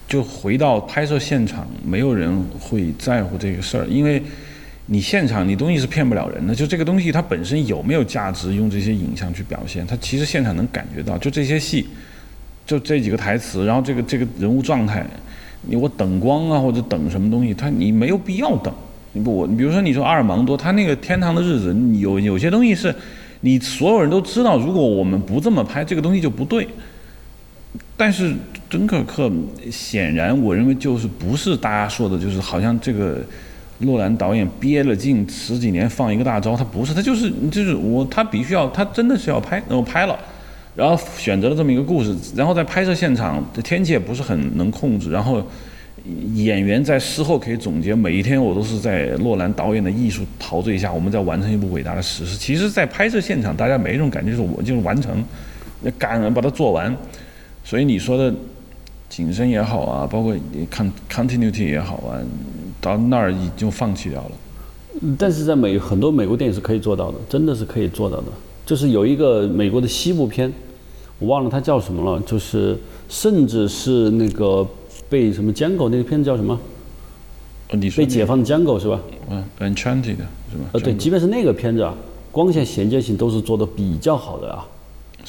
[0.09, 4.21] 就回到拍摄现场，没有人会在乎这个事儿，因为
[4.87, 6.55] 你现场你东西是骗不了人的。
[6.55, 11.15] 就这个东西它本身有没有价值，用这些影像去表现，它其实现场能感觉到。
[11.19, 11.85] 就这些戏，
[12.65, 15.05] 就这几个台词，然后这个这个人物状态，
[15.61, 18.73] 你我等光啊或者等什么东西，他你没有必要等。
[19.13, 22.93] 你不我，你比如说你说阿尔芒多，他那个天堂的日子，有有些东西是
[23.41, 26.67] 你所有人都知道，如果我们不这么拍，这个东西就不对。
[27.95, 28.33] 但是
[28.69, 29.31] 敦刻尔克
[29.71, 33.17] 显然，我认为就是不是大家说的，就是好像这个
[33.79, 40.17] 洛兰导演憋了劲十几年放一个大招，他不是，他就是就是我他必须要，他真的是要拍，然后拍了，
[40.75, 45.43] 然后选择了这么一个故事，然后在拍摄现场的天气也不是很能控制，然后
[46.35, 52.37] 演员在事后可以总结，每一天我都是在洛兰导演的艺术陶醉下，我们在完成一部伟大的史诗。
[52.37, 55.23] 其实，在拍摄现场，大家没一种感觉，就是我就是完成，
[55.97, 56.95] 赶把它做完。
[57.61, 58.33] 所以你说的
[59.09, 60.35] 景深也好啊，包括
[60.71, 62.21] con continuity 也好啊，
[62.79, 64.31] 到那儿已经放弃掉了。
[65.17, 68.25] 但是在美很多美国电影是可以做到的，真的是可以做到的。
[68.65, 70.51] 就是有一个美国的西部片，
[71.17, 74.65] 我忘了它叫什么了，就是甚至是那个
[75.09, 76.59] 被什么 Django 那个片子叫什么？
[77.71, 78.99] 你说被解放的 Django 是吧？
[79.29, 80.69] 嗯，Enchanted 是吧？
[80.73, 81.95] 呃，对，即便是那个片子啊，
[82.31, 84.67] 光线衔接性都是做的比较好的啊。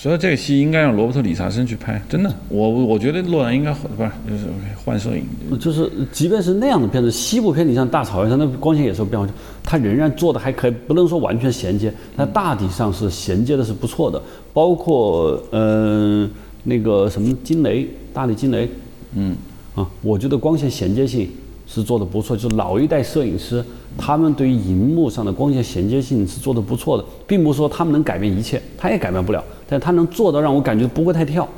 [0.03, 4.45] 所以这个戏应该让罗伯特·理查森去拍，真的，我我觉得洛兰应该不是就是
[4.83, 9.29] 换摄影，就是即便是那样的片子，西部片你像大草原上那光线也是有变化，
[9.63, 14.23] 它仍然做的还可以，不能说完全衔接，但大体上是衔接的是不错的，
[14.55, 16.31] 包括嗯
[16.65, 18.67] 那个什么惊雷，大力惊雷，
[19.15, 19.37] 嗯。
[19.75, 21.31] 啊，我觉得光线衔接性
[21.67, 23.63] 是做的不错，就是老一代摄影师。
[23.99, 31.49] 他们对于荧幕上的光线衔接性是做的不错的，并不是说他们能改变一切，他也改变不了，但他能做到让我感觉不会太跳。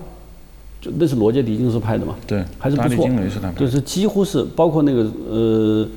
[0.81, 2.15] 就那是罗杰·狄金斯拍的嘛？
[2.27, 3.09] 对，还是不错。
[3.31, 5.89] 是他就是几乎是包括那个呃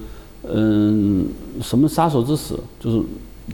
[0.51, 1.27] 嗯
[1.61, 3.01] 什么杀手之死，就是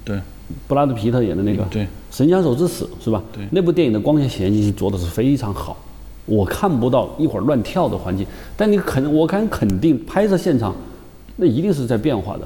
[0.03, 0.19] 对
[0.67, 3.23] 布拉德·皮特演的那个对神枪手之死是吧？
[3.31, 5.77] 对那部电影的光线衔接性做的是非常好，
[6.25, 8.27] 我看不到一会儿乱跳的环境。
[8.57, 10.75] 但你肯，我敢肯定，拍摄现场
[11.37, 12.45] 那一定是在变化的。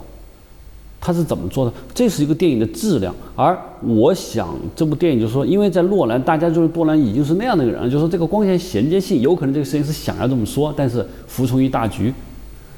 [1.05, 1.71] 他是怎么做的？
[1.93, 3.13] 这是一个电影的质量。
[3.35, 12.11] 而我想，这部电影就是说，因为在诺兰，大家就是诺兰已经是那样的一个人，就是说这个光线衔接性，有可能这个摄影师想要这么说，但是服从于大局。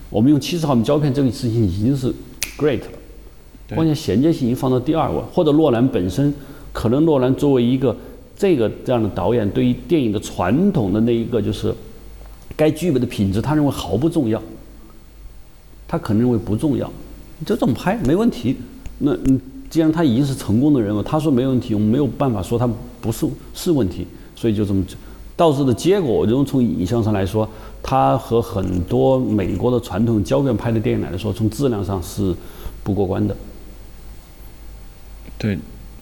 [0.10, 2.14] 我们用七十毫米胶片这个事情已经是
[2.58, 2.88] great 了。
[3.74, 6.34] 光线衔接性已经放到第二位，或者诺兰本身，
[6.74, 7.96] 可能诺兰作为一个
[8.38, 11.74] 这个这样的导演，对于电影的传统的那一个就是
[12.58, 14.42] 该具备的品质，他认为毫不重要，
[15.88, 16.92] 他可能认为不重要，
[17.46, 18.58] 就这么拍没问题。
[19.00, 22.68] 那嗯，既然他已经是成功的人了，他说没问题，我们没有办法说他
[23.00, 24.84] 不是是问题，所以就这么
[25.36, 27.48] 导致的结果，我认为从影像上来说，
[27.84, 32.34] 他和很多美国的传统胶片拍的电影来说，从质量上是
[32.84, 33.36] 不过关的。
[35.38, 35.60] 对，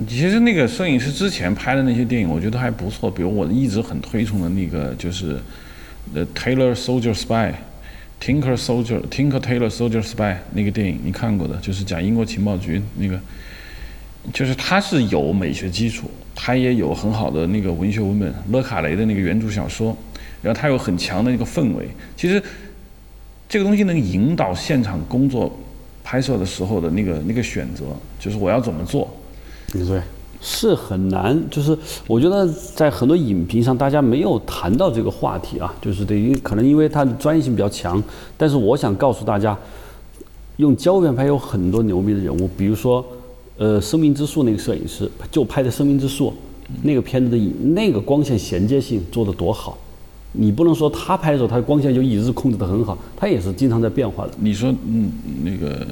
[0.08, 3.12] 其实那个摄影师之前拍的那些电影，我觉得还不错。
[3.12, 5.34] 比如我一直很推崇的那个，就是
[6.14, 7.52] 《呃 Taylor Soldier Spy》
[8.26, 13.20] ，Tinker Soldier，Tinker Taylor Soldier Spy 那个电影，你看过的，就是讲英国情报局那个，
[14.34, 19.96] 就是他是有美学基础，他也有很好的那个文学文本，勒卡雷的那个原著小说，
[20.42, 21.88] 然后他有很强的那个氛围。
[22.18, 22.42] 其实
[23.48, 25.56] 这个东西能引导现场工作
[26.04, 27.86] 拍摄的时候的那个那个选择，
[28.20, 29.16] 就是我要怎么做。
[29.72, 30.02] 对，
[30.48, 31.36] 是很难。
[31.50, 31.76] 就是
[32.06, 35.74] 我觉得在很多影评上，大家没有谈到这个话题啊。
[35.82, 38.02] 就是等于可能因为它的专业性比较强。
[38.38, 39.58] 但是我想告诉大家，
[40.58, 43.04] 用胶片拍有很多牛逼的人物，比如说，
[43.58, 46.30] 呃，《生命之树》那个摄影师就拍的《生命之树》
[46.84, 49.78] 那个片子的影，那个光线衔接性做的多好。
[50.38, 54.32] 你不能说他拍的时候，他的光线就一直控制的很好，他也是经常在变化的。
[54.38, 55.10] 你说，嗯，
[55.44, 55.80] 那个《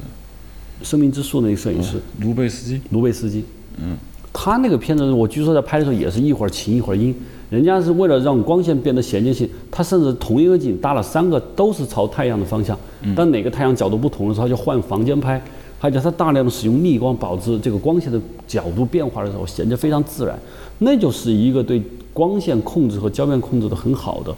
[0.83, 3.45] 生命之树》那个摄影师卢贝斯基，卢贝斯基。
[3.77, 3.95] 嗯，
[4.33, 7.15] 他那个片子，我据说在拍的时候也是一会儿晴一会儿阴，
[7.51, 12.77] 人家是为了让光线变得衔接性，他甚至同一个景搭了三个都是朝太阳的方向，
[13.15, 15.39] 当哪个太阳角度不同的时候，他就换房间拍，
[15.79, 20.37] 而且他大量的使用逆光，导致这个光线的角度变化的时候衔接非常自然，
[20.79, 21.81] 那就是一个对
[22.11, 24.35] 光线控制和胶面控制的很好的，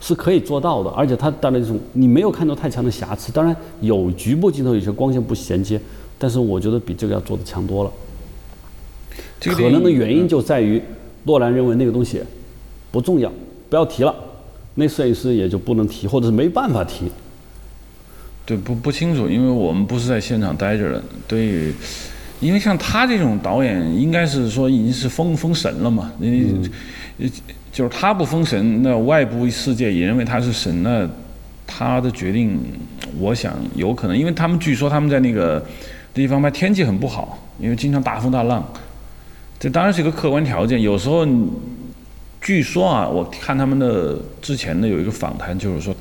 [0.00, 5.78] 是可以做到的，而且他带来一种你没有看到太强的瑕疵，当然有局部镜头有些光线不衔接，
[6.18, 7.90] 但是我觉得比这个要做的强多了。
[9.52, 10.80] 可能的原因就在于，
[11.24, 12.20] 诺兰认为那个东西
[12.90, 13.30] 不重要，
[13.68, 14.14] 不要提了，
[14.74, 17.10] 那摄影师也就不能提，或者是没办法提。
[18.46, 21.02] 对，不不清楚，因为我们不是在现场待着的。
[21.26, 21.72] 对，
[22.40, 26.12] 因为像他这种导演，应该是说已经是封封神了嘛。
[26.20, 26.62] 嗯。
[27.72, 31.08] 就是他不封神，那外部世界也认为他是神，那
[31.66, 32.56] 他的决定，
[33.18, 35.60] 我想有可能，因为他们据说他们在那个
[36.12, 38.64] 地方拍天气很不好，因为经常大风大浪。
[39.58, 40.80] 这当然是一个客观条件。
[40.82, 41.26] 有时候，
[42.40, 45.94] 据说啊，我看他们的之前的有一个访谈，就是说，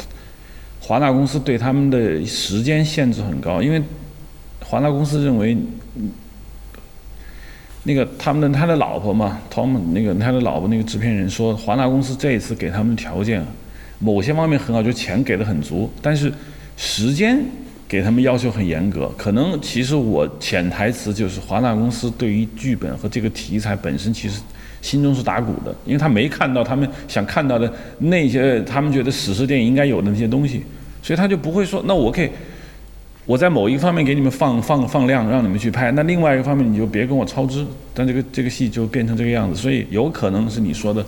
[0.82, 3.82] 华纳公司对他们的时间限制很高，因为
[4.60, 5.58] 华纳公司认为，
[7.84, 13.46] 那个他们的他的老婆嘛，Tom 那个他的老婆那个制片人说，华纳公司这一次给他们的条件，
[14.00, 16.34] 某些方面很好，就钱给的很足，但是
[16.76, 17.44] 时间。
[17.94, 24.42] 给他们要求很严格，可能其实我潜台词就是华纳公司对于剧本和这个题材本身其实
[24.82, 30.64] 心中是打鼓的，因为他没看到他们想看到的那些他们觉得史诗电影应该有的那些东西，
[31.04, 32.28] 所以他就不会说那我可以
[33.28, 37.64] 我在某一方面给你们放放放量让你们去拍，那另外一个方面你就别跟我超支，
[37.94, 41.06] 但这个这个戏就变成这个样子，所以有可能是你说的，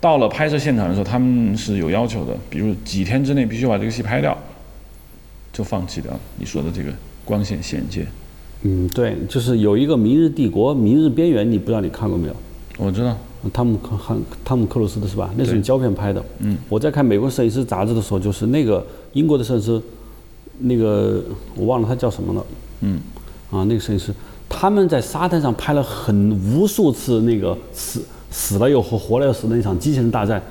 [0.00, 4.34] 到了拍摄现场的时候他们是有要求的，比如几天之内必须把这个戏拍掉。
[5.56, 6.92] 就放弃掉你说的这个
[7.24, 8.06] 光线衔接。
[8.60, 12.36] 嗯，对，就是有一个《明日帝国》《明日边缘》，你不知道你看过没有？
[12.76, 13.16] 我知道，
[13.54, 15.30] 汤姆克汉汤姆克鲁斯的是吧？
[15.38, 16.22] 那是用胶片拍的。
[16.40, 16.58] 嗯。
[16.68, 19.80] 我在看《美国摄影师》杂志的时候，就是那个英国的摄影师，
[20.58, 22.46] 那个我忘了他叫什么了。
[22.80, 23.00] 嗯。
[23.50, 24.12] 啊，那个摄影师，
[24.46, 30.42] 他们在沙滩上拍了很无数次那个死死了又活，活了又死的那场机器人大战。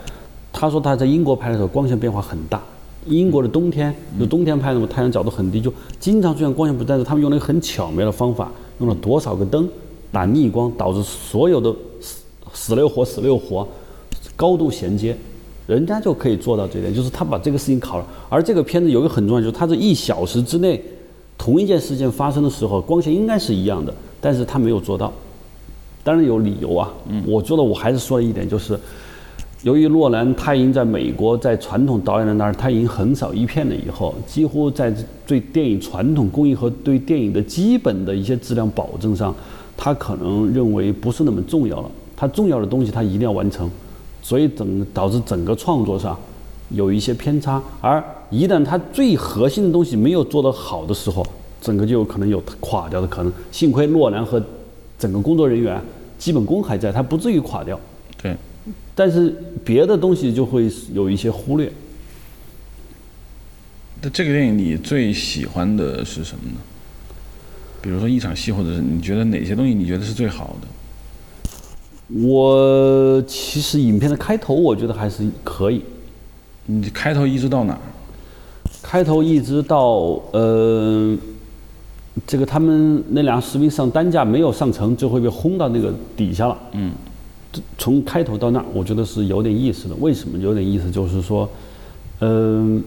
[0.51, 2.59] 他说他在英国拍的时候，光线变化很大。
[3.07, 9.69] 英国的冬天，就冬天拍的嘛，太阳角度很低，就经常出现光线不但是他们用了一个很巧妙的方法，用了多少个灯
[10.11, 13.67] 打逆光，导致所有的死死了又活，死了又活，
[14.35, 15.15] 高度衔接，
[15.67, 18.07] 人家就可以做到这点，就是他把这个事情考了。
[18.27, 20.83] 而这个片子有一个很重要，就是它这一小时之内，
[21.37, 25.13] 同一件事件发生的时候，光线应该是一样的，但是他没有做到，
[26.03, 26.91] 当然有理由啊。
[27.07, 28.79] 嗯我觉得我还是说了一点，就是。
[29.65, 34.93] 由于诺兰他已经在美国，在传统导演的那儿他已经横扫一片了，以后几乎在
[35.25, 39.33] 对电影传统工艺和对电影的基本的一些质量保证上，
[39.75, 41.89] 他可能认为不是那么重要了。
[42.15, 43.67] 他重要的东西他一定要完成，
[44.21, 46.15] 所以整导致整个创作上
[46.69, 47.59] 有一些偏差。
[47.81, 51.25] 而一旦他最核心的东西没有做得好的时候，
[51.59, 53.33] 整个就有可能有垮掉的可能。
[53.51, 54.39] 幸亏诺兰和
[54.99, 55.81] 整个工作人员
[56.19, 57.79] 基本功还在，他不至于垮掉。
[58.95, 61.71] 对，但是别的东西就会有一些忽略。
[64.01, 66.57] 那这个电影你最喜欢的是什么呢？
[67.81, 70.67] 比如说一场戏，或者是你觉得哪些东西你觉得是最好的？
[72.21, 75.81] 我其实影片的开头我觉得还是可以，
[76.65, 77.79] 你开头一直到哪儿？
[78.83, 81.17] 开头一直到呃，
[82.27, 86.55] 这个他们那两个士兵上担架没有上成，就会被轰到那个底下了。
[86.73, 86.91] 嗯，
[87.77, 89.95] 从开头到那儿，我觉得是有点意思的。
[89.95, 90.89] 为什么有点意思？
[90.89, 91.49] 就是说，
[92.19, 92.83] 嗯、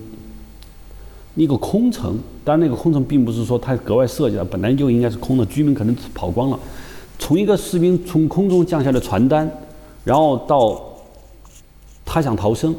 [1.34, 6.58] 一个空城，当然那个空城并不是说它格外设计的，本来就应该是空的，居民可能跑光了。
[7.18, 9.50] 从一个士兵从空中降下的传单，
[10.04, 10.80] 然后到
[12.04, 12.74] 他想逃生，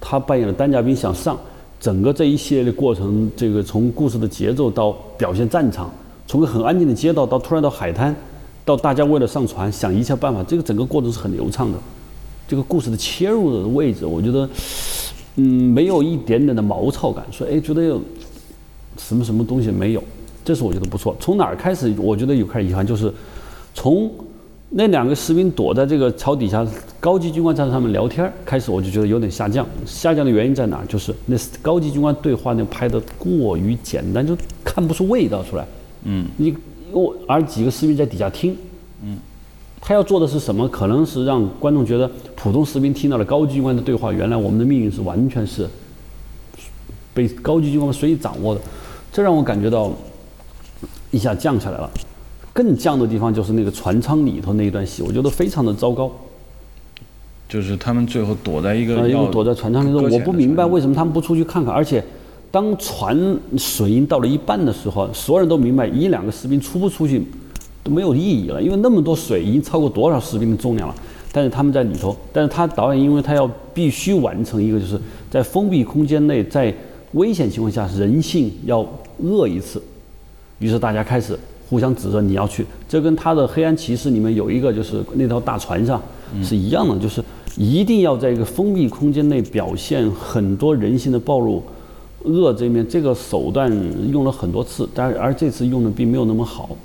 [0.00, 1.38] 他扮演了担架兵想上，
[1.80, 5.90] 整个这一系列的过程，这个从故事的节奏到表现战场，
[6.26, 8.14] 从个很安静的街道到突然到海滩，
[8.64, 11.78] 到大家为了上船想一切办法，这个整个过程是很流畅的。
[12.46, 14.48] 这个故事的切入的位置，我觉得，
[15.36, 18.00] 嗯，没有一点点的毛糙感，说哎，觉得有
[18.98, 20.04] 什么什么东西没有，
[20.44, 21.16] 这是我觉得不错。
[21.18, 23.12] 从哪儿开始，我觉得有开始遗憾，就是
[23.72, 24.10] 从
[24.68, 26.66] 那两个士兵躲在这个桥底下，
[27.00, 29.66] 高级军官在上面聊天开始，我就觉得有点下降。
[29.86, 30.86] 下降的原因在哪儿？
[30.86, 35.66] 就是那高级军官对话那拍的过于简单，就看不出味道出来。
[36.04, 36.54] 嗯，你
[36.94, 38.56] 我而几个士兵在底下听，
[39.02, 39.18] 嗯，
[39.80, 40.68] 他要做的是什么？
[40.68, 45.68] 可能是让观众觉得普通士兵听到了高级军官的对话，原来我们的命运是完全是
[47.12, 48.60] 被高级军官随意掌握的，
[49.12, 49.92] 这让我感觉到
[51.10, 51.90] 一下降下来了。
[52.52, 56.10] 更降的地方就是那个船舱里头那一段戏，我觉得非常的糟糕。
[57.48, 61.74] 就是他们最后躲在一个呃，因为躲在船舱里头，我不明白为什么他们不出去看看。
[61.74, 62.02] 而且，
[62.54, 67.20] 当船水已经到了一半的时候，所有人都明白一两个士兵出不出去
[67.82, 70.94] 都没有意义了，因为那么多水已经超过多少士兵的重量了。
[71.32, 74.96] 但是他们在里头，但是他导演因为他要必须完成一个，就是
[75.28, 76.72] 在封闭空间内，在
[77.14, 78.86] 危险情况下，人性要
[79.18, 79.82] 恶一次。
[80.60, 81.36] 于是大家开始
[81.68, 86.00] 互相指责你要去，这跟他的《黑暗骑士》里面有一个就是那条大船上
[86.40, 87.20] 是一样的，就是
[87.56, 91.60] 一定要在一个封闭空间内表现很多人性的暴露。
[92.24, 93.70] 恶这面这个手段
[94.10, 96.76] 用了很多次，但是而这次用的并没有那么好，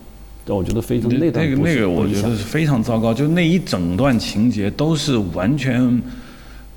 [0.46, 6.02] 但我觉得非常那段那个那个，我觉得是非常糟糕，就那一整段情节都是完全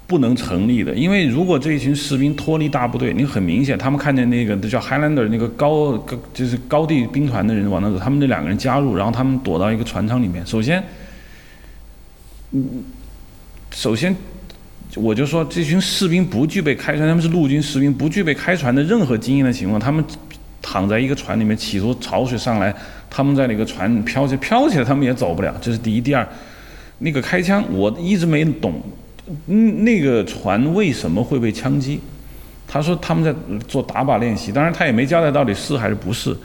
[0.06, 0.94] 不能成立的。
[0.94, 10.46] 因为如果这一群士兵脱离大部队，你很明显，他们看见那个叫 Highlander 那个高高就是高地兵团的人往那走，他们那两个人加入，然后他们躲到一个船舱里面。
[10.46, 10.82] 首先，
[12.52, 12.84] 嗯，
[13.70, 14.14] 首先
[14.96, 20.04] 我就说这群士兵不具备开船，他们是陆军士兵，不具备开船的任何经验的情况，他们
[20.60, 22.74] 躺在一个船里面，企图潮水上来，
[23.08, 25.54] 他们在那个船飘起飘起来，他们也走不了。
[25.60, 26.26] 这是第一，第二，
[26.98, 28.82] 那个开枪我一直没懂，
[29.46, 31.98] 嗯，那个船为什么会被枪击？
[32.68, 33.34] 他说他们在
[33.66, 36.36] 做打靶练习，当然他也没交代到底是还是不是。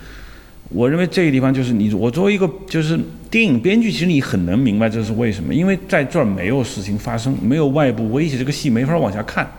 [0.69, 2.99] 我认为这个地方就是你，我作为一个就是
[3.31, 9.49] 电影编剧，其实你很能明白这是为什么，因为在这儿没有事情发生，没有外部威胁，这个戏没法往下看，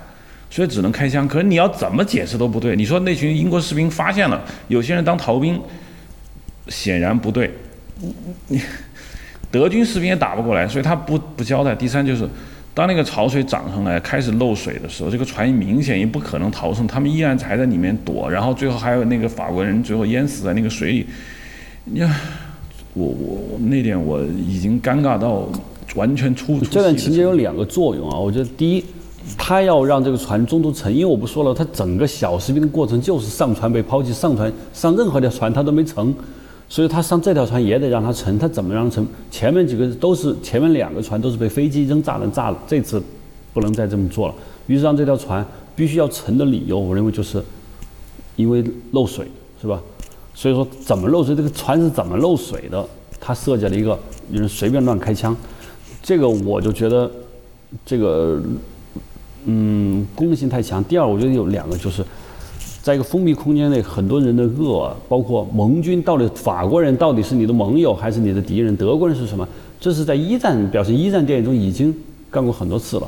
[0.50, 1.26] 所以只能开枪。
[1.26, 2.76] 可是你要怎么解释都不对。
[2.76, 5.59] 你说那群英国士兵发现了有些人当逃兵，
[6.68, 7.50] 显然不对。
[8.48, 8.61] 你
[9.50, 11.74] 德军士兵也打不过来，所以他不不交代。
[11.74, 12.28] 第三就是，
[12.79, 21.07] 当那个潮水涨上来开始漏水的时候，这个船明显也不可能逃生，他们依然还在里面躲，然后最后还有那个法国人最后淹死在那个水里。
[21.95, 22.09] 呀，
[22.95, 25.49] 我我我那点我已经尴尬到
[25.97, 28.85] 完全出不这段情节有两个作用啊，我觉得第一，
[29.37, 36.14] 他要让这个船中途沉，因为我不说了，他整个小士兵的过程就是上船被抛弃，上船上任何条船他都没成，
[36.70, 39.06] 所以他上这条船也得让他沉，他怎么让他沉？
[39.30, 43.02] 前面几个都是前面两个船都是被飞机扔炸弹炸了，这次
[43.54, 44.34] 不能再这么做了，
[44.66, 45.44] 于是让这条船
[45.74, 47.42] 必须要沉的理由，我认为就是
[48.36, 48.62] 因为
[48.92, 49.26] 漏水，
[49.62, 49.80] 是吧？
[50.34, 51.34] 所以说怎么漏水？
[51.34, 52.86] 这个船是怎么漏水的？
[53.18, 53.98] 他设计了一个
[54.30, 55.34] 就是随便乱开枪，
[56.02, 57.10] 这个我就觉得
[57.86, 58.40] 这个
[59.46, 60.84] 嗯功能性太强。
[60.84, 62.04] 第二，我觉得有两个就是。
[62.89, 68.74] 在一个封闭空间内，很多人的恶，包括盟军到底法国人到底是你的盟友还是你的敌人？
[68.76, 69.47] 德国人是什么？
[69.78, 71.95] 这是在一战表现一战电影中已经
[72.30, 73.07] 干过很多次了。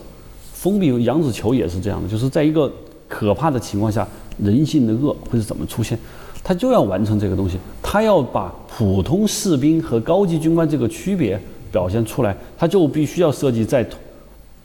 [0.53, 2.71] 封闭杨紫琼也是这样的，就是在一个
[3.09, 4.07] 可怕的情况下，
[4.37, 5.99] 人性的恶会是怎么出现？
[6.45, 11.41] 他就要完成这个东西，他要把普通士兵和高级军官这个区别
[11.73, 13.89] 表现出来，他就必须要设计在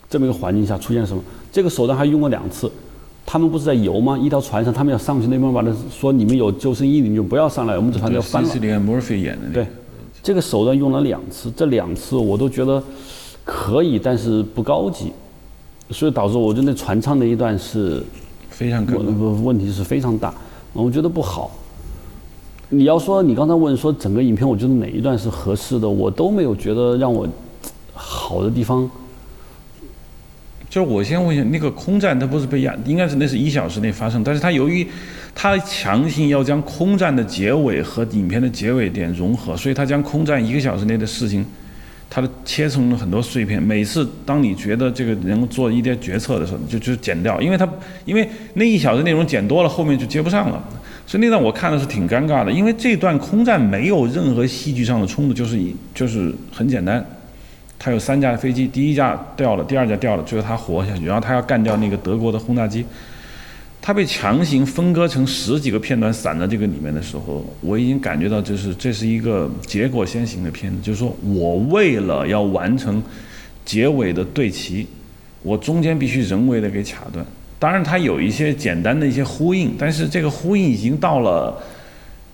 [0.10, 1.24] 这么一个环境下出现什么？
[1.54, 2.70] 这个手段还用过两次。
[3.26, 4.18] 他们不是在游吗？
[4.18, 8.48] 一条船上，他们要上去那边把他说你们有救生衣，你们就不要上来，我们这船就要翻了。
[9.52, 9.66] 对，
[10.22, 12.82] 这个手段用了两次，这两次我都觉得
[13.44, 15.12] 可以，但是不高级，
[15.90, 18.04] 所以导致我觉得那船舱那一段是
[18.50, 20.34] 非常可问问题是非常大，
[20.72, 21.50] 我觉得不好。
[22.70, 27.28] 你要说你刚才问说整个影片，我觉得哪一段是合适的，我都没有觉得让我
[27.94, 28.90] 好的地方。
[30.76, 34.86] 就是我先问一下，那个空战它不是被压，应该是那是一小时内发生，但是它由于
[35.34, 41.46] 它强行要将空战的结尾和影片的结尾点融合，所以它将空战一个小时内的事情，
[42.10, 43.64] 它的切成了很多碎片。
[43.64, 47.66] 每次当你觉得这个人做一点决策的时候，就就剪掉，因为它
[48.04, 50.62] 因为那一小时内容剪多了，后面就接不上了。
[51.08, 55.58] 所以那段我看的是挺尴尬的，因为这段空战没有任何戏剧上的冲突，就是
[55.94, 57.02] 就是很简单。
[57.78, 61.06] 他有三架飞机，第一架掉了，第二架掉了，最后他活下去。
[61.06, 62.84] 然后他要干掉那个德国的轰炸机，
[63.80, 73.04] 他被强行分割成十几个片段散在这个里面的时候，我已经感觉到就是这是一个结果先行的片子，就是说我为了要完成
[73.64, 74.88] 结尾的对齐，
[75.44, 77.24] 我中间必须人为的给卡断。
[77.60, 81.62] 当然，它有一些简单的一些呼应，但是这个呼应已经到了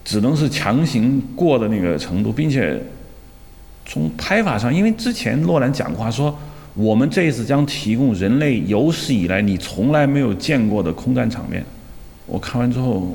[0.06, 2.82] 只能是强行过的那个程度，并且。
[3.92, 6.34] 从拍法上，因为之前诺兰讲过说，
[6.76, 11.62] 我们这一次将提供人类有史以来你从来没有见过的空战场面。
[12.26, 13.10] 我看完之后，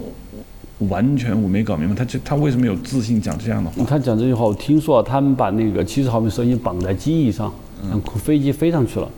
[0.91, 3.83] 完全我没搞明白他这他为什么有自信讲这样的话。
[3.89, 7.51] 他讲这句话，我听说他们把那个七十毫米摄影机绑在机翼上，
[7.89, 9.09] 让飞机飞上去了。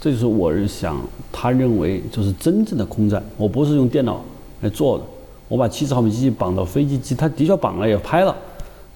[0.00, 0.96] 这就是我是想，
[1.32, 3.20] 他认为就是真正的空战。
[3.36, 4.24] 我不是用电脑
[4.60, 5.04] 来做的，
[5.48, 8.36] 我把七十毫米机器绑到飞机机，他的确绑了也拍了，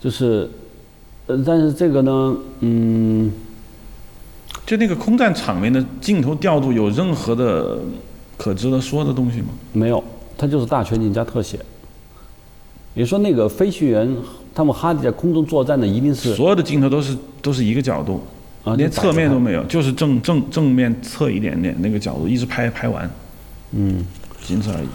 [0.01, 0.49] 就是。
[1.33, 3.33] 呃，但是这个呢，嗯，
[4.67, 7.79] 就那个空战场面的镜头调度有任何的
[8.37, 9.49] 可值得说的东西吗？
[9.73, 10.03] 没有，
[10.37, 11.59] 它就是大全景加特写。
[12.95, 14.15] 你说那个飞行员
[14.55, 18.21] 他们哈迪在空中作战的一定是所有的镜头都是都是一个角度
[18.65, 23.11] 啊，连侧面都没有，就是正正正面侧一点点那个角度一直拍拍完，
[23.71, 24.05] 嗯，
[24.45, 24.87] 仅此而已。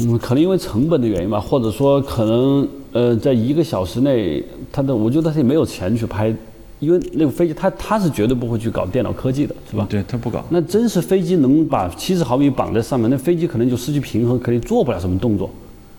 [0.00, 6.34] 嗯，可能因为成本的原因吧，或者说可能呃，在一个小时内，他的我觉得他也没有钱去拍，
[6.80, 9.86] 因为那个飞机他他是绝对不会去搞电脑科技的，是吧？
[9.90, 10.44] 对他不搞。
[10.48, 15.50] 那真是飞机能把七十毫米绑在上面，那飞机可能就失去平衡，肯定做不了什么动作，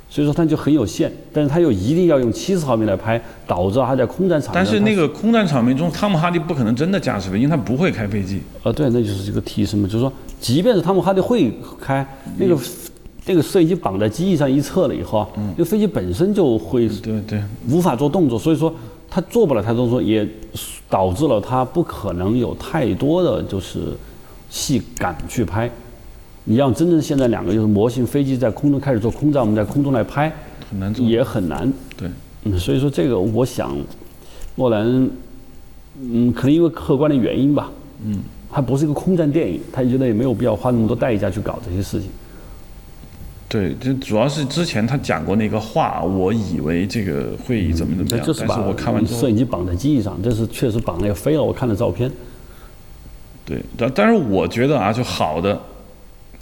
[0.09, 1.11] 所以说它就很有限。
[1.31, 4.51] 但是他又一定要用七十毫米来拍，导致他在空战场。
[4.53, 8.41] 但是那个空战场面中，汤姆哈迪不可能真的驾驶飞机，因为他不会开飞机。
[8.63, 12.05] 啊，对，那就是这个提升嘛，就是说，即便是汤姆哈迪会开
[12.37, 12.57] 那个。
[13.29, 18.73] 那个摄影机绑在机翼上一侧了以后啊，嗯那飞机本身就会对对无法做动作，所以说
[19.07, 20.27] 它做不了太多动作，也
[20.89, 23.93] 导致了它不可能有太多的就是
[24.49, 25.69] 戏敢去拍。
[26.45, 30.33] 你让真正现在两个就是模型飞机在空中开始做空战，我们在空中来拍，
[30.67, 31.71] 很难做，也很难。
[31.95, 32.09] 对，
[32.45, 33.77] 嗯，所以说这个我想，
[34.55, 35.07] 诺兰，
[36.01, 37.69] 嗯，可能因为客观的原因吧，
[38.03, 38.19] 嗯，
[38.51, 42.09] 它不是一个空战电影，他觉得也没有必要花那么多代价去搞这些事情。
[43.49, 51.43] 对，就主要是之前他讲过那个话，我以为这个会怎么怎么样，但是我看完之后，摄影机绑在机翼上，这是确实绑那个飞了。
[51.43, 52.11] 我看了照片。
[53.43, 55.59] 对，但但是我觉得啊，就好的，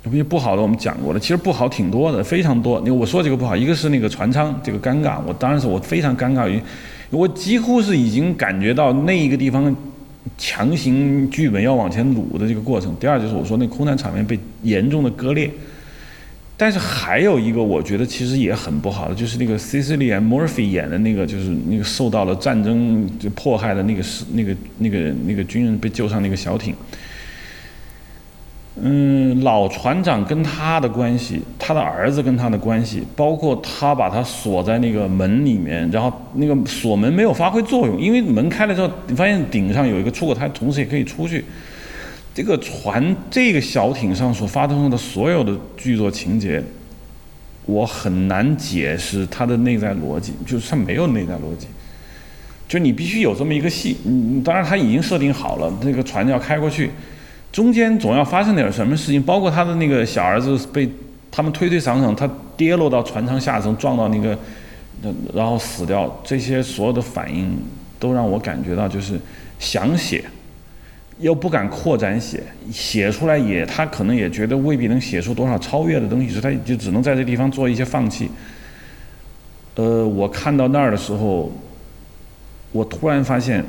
[0.03, 2.81] 因为不好的我们讲过了，其实不好挺多的，非常多。
[2.81, 6.61] 你我说这个不好，一个是那个船舱这个尴尬，我当然是我非常尴尬于，
[7.09, 9.73] 我几乎是已经感觉到那一个地方
[10.37, 12.93] 强行剧本要往前撸的这个过程。
[12.99, 15.49] 第二就是我说那空难场面被严重的割裂。
[16.59, 26.73] 但是还有一个，我觉得其实也很不好的，就是那个 Cecilia Murphy 演的那个，就是那个受到了战争就迫害的那个是那个那个那个军人被救上那个小艇。
[28.79, 41.43] 嗯，老船长跟他的关系，他的儿子跟他的关系，包括他把他锁在那个门里面，然后那个锁门没有发挥作用，因为门开了之后，你发现顶上有一个出口，他同时也可以出去。
[42.37, 46.63] 这个船，这个小艇上所发生的所有的剧作情节，
[47.65, 51.65] 我很难解释它的内在逻辑，就是它没有内在逻辑。
[52.67, 56.91] 就你必须有这么一个戏，嗯，当然它已经设定好了，这个船要开过去，
[57.51, 60.87] 中间总要发生点什么事情，包括他的那个小儿子被
[61.31, 64.37] 他们推推搡搡，他跌落到船舱下层，撞到那个，
[65.33, 67.57] 然后死掉，这些所有的反应
[67.97, 69.19] 都让我感觉到就是
[69.57, 70.23] 想写。
[71.19, 78.29] 又不敢扩展写，写出来也他可能也觉得未必能写出多少超越的东西，所以他就只能在这地方做一些放弃。
[79.75, 81.51] 呃，我看到那儿的时候，
[82.71, 83.63] 我突然发现，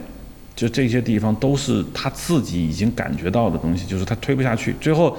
[0.54, 4.74] 就这些地方都是他自己已经感觉到的东西，就是他推不下去。
[4.80, 5.16] 最后，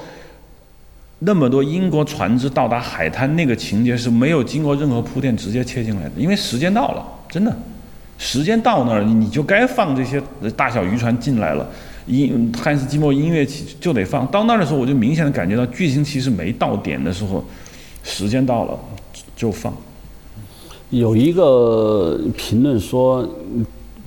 [1.19, 7.55] 那么多英国船只到达海滩，那个情节是没有经过任何铺垫直接切进来的，因为时间到了，真的，
[8.17, 10.21] 时间到那儿你就该放这些
[10.55, 11.67] 大小渔船进来了。
[12.09, 17.43] 音汉斯季默音乐起就得放到那儿的时候，我就明显的感觉到剧情其实没到点的时候，
[18.03, 18.77] 时间到了
[19.35, 19.71] 就放。
[20.89, 23.27] 有一个评论说，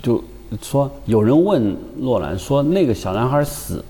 [0.01, 0.21] 就
[0.61, 3.81] 说有人问洛兰说那个小男孩死，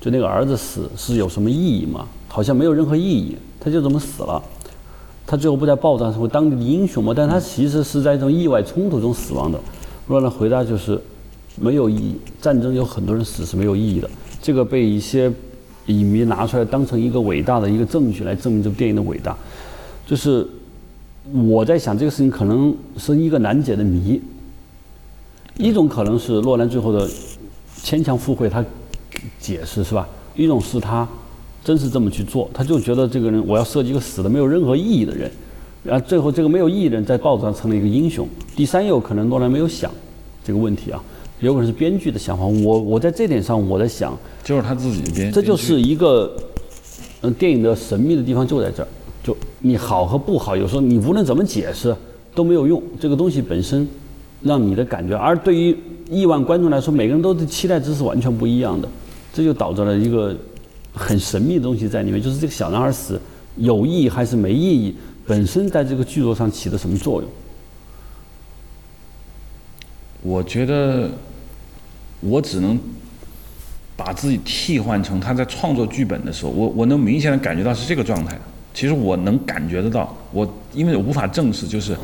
[0.00, 2.08] 就那个儿子死是有什么意义吗？
[2.26, 4.42] 好像没有任何意义，他就这么死了，
[5.24, 7.14] 他最后不在报上成为当地的英雄吗？
[7.16, 9.60] 但他其实是在一种意外冲突中死亡的。
[10.08, 11.00] 洛兰回答就是。
[11.60, 14.08] 没有意义，战争有很多人死是没有意义的。
[14.40, 15.32] 这个被一些
[15.86, 19.36] 影迷拿出来当成一个伟大的一个证据来证明这部电影的伟大。
[20.06, 20.46] 就是
[21.46, 24.20] 我在想这个事情可能是一个难解的谜。
[25.56, 27.08] 一种可能是洛兰最后的
[27.82, 28.64] 牵强附会，他
[29.40, 30.08] 解释是吧？
[30.36, 31.06] 一种是他
[31.64, 35.28] 真是这么去做，他就觉得这个人我要设计一个死的没有任何意义的人，
[35.82, 38.28] 然后最后这个没有意义的人在报纸上成了一个英雄。
[38.54, 39.90] 第三有可能洛兰没有想
[40.44, 41.02] 这个问题啊。
[41.40, 46.34] 有可能是编剧的想法，我我在这点上我在想，就是他自己编，这就是一个，
[47.20, 48.88] 嗯，电影的神秘的地方就在这儿，
[49.22, 51.94] 就你好和不好，有时候你无论怎么解释
[52.34, 53.86] 都没有用，这个东西本身
[54.42, 55.76] 让你的感觉，而对于
[56.10, 58.88] 亿万观众来说，每个人都是期待值是完全不一样的，
[59.32, 60.36] 这就导致了一个
[60.92, 63.20] 很神秘的东西在里面，就是这个小男孩死
[63.54, 64.92] 有意义还是没意义，
[65.24, 67.30] 本身在这个剧作上起的什么作用？
[70.22, 71.08] 我觉得。
[72.20, 72.78] 我只能
[73.96, 78.38] 把自己替换成他在创作剧本的时候，我我能明显的感觉到是这个状态。
[78.74, 81.96] 其实我能感觉得到，我因为无法证实，就是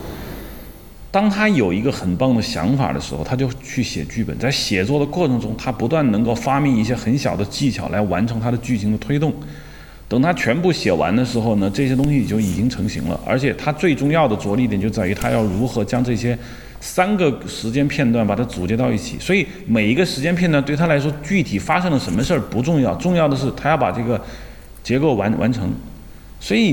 [1.11, 4.37] 当他有一个很棒的想法的时候，他就去写剧本。
[4.39, 9.33] 在写作的过程中，他不断能够发明一些很小的技巧来完成他的剧情的推动。
[10.09, 13.21] 等他全部写完的时候呢，这些东西就已经成型了。
[13.25, 16.37] 而且他最重要的着力点就在于他要如何将这些。
[16.87, 24.23] 三个时间片段把它组接到一起，所以每一个时间片段对他来说具体发生了什么事儿不重要，重要的是他要把这个
[24.83, 25.73] 结构完完成。
[26.39, 26.73] 所以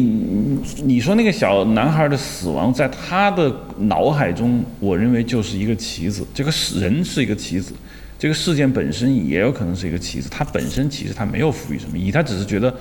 [0.84, 6.28] 你说那个小男孩的死亡，在他的脑海中，我认为就是一个棋子。
[6.34, 7.72] 这个人是一个棋子，
[8.20, 10.28] 这个事件本身也有可能是一个棋子。
[10.30, 12.76] 他本身其实他没有赋予什么意义，他只是觉得，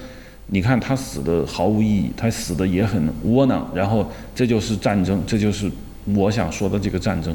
[0.48, 5.70] 你看他死的毫无意义，他死的也很窝囊，然后这就是战争，这就是。
[6.16, 7.34] 我想说的这个战争，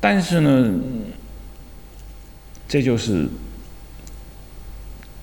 [0.00, 0.72] 但是呢，
[2.68, 3.28] 这就是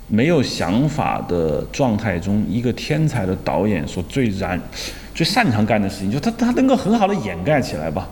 [0.07, 4.59] 没有想法的状态中，一个天才的导演所最燃、
[5.13, 8.09] 最擅长干的事情，就他他能够很好的掩盖起来吧。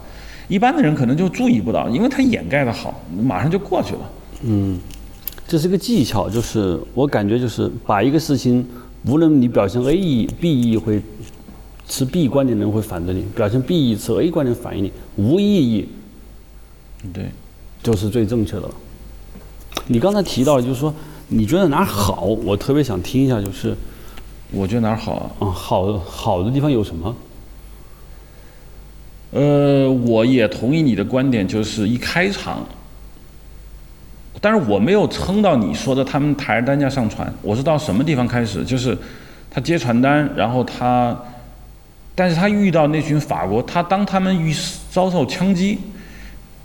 [0.47, 4.11] 一般的人可能就注意不到，因为他掩盖的好，马上就过去了。
[4.41, 4.79] 嗯，
[5.47, 8.67] 这是一个技巧，就是我感觉就是把一个事情，
[9.05, 11.01] 无论你表现 A 意 B 意会。
[11.87, 15.87] 持 B 观点的人会反对你，表现 B 意持 A 观点反映你，无意义，
[17.13, 17.29] 对，
[17.83, 18.71] 就是最正确的了。
[19.85, 20.91] 你刚才提到就是说，
[21.27, 22.23] 你觉得哪儿好？
[22.23, 23.75] 我特别想听一下，就是
[24.51, 25.45] 我觉得哪儿好啊？
[25.45, 27.15] 啊，好好的地方有什么？
[29.31, 32.65] 呃，我也同意你的观点，就是一开场，
[34.41, 38.65] 但是我没有撑到你说的他们抬着担架上船，我是到什么地方开始？
[38.65, 38.97] 就是
[39.51, 41.15] 他接传单，然后他。
[42.17, 44.55] 但是他遇到那群法国，他当他们遇
[44.89, 45.77] 遭受枪击，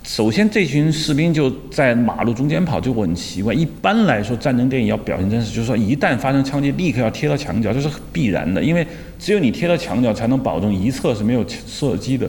[0.01, 3.53] 首先这群士兵就在马路中间跑，就很奇怪。
[3.53, 8.87] 一般来说，战争电影要表现真实，就是说一旦发生枪击，立刻要贴到墙角，这是必然的，因为
[9.19, 12.25] 只有你贴到墙角，才能保证一侧是没有射击的。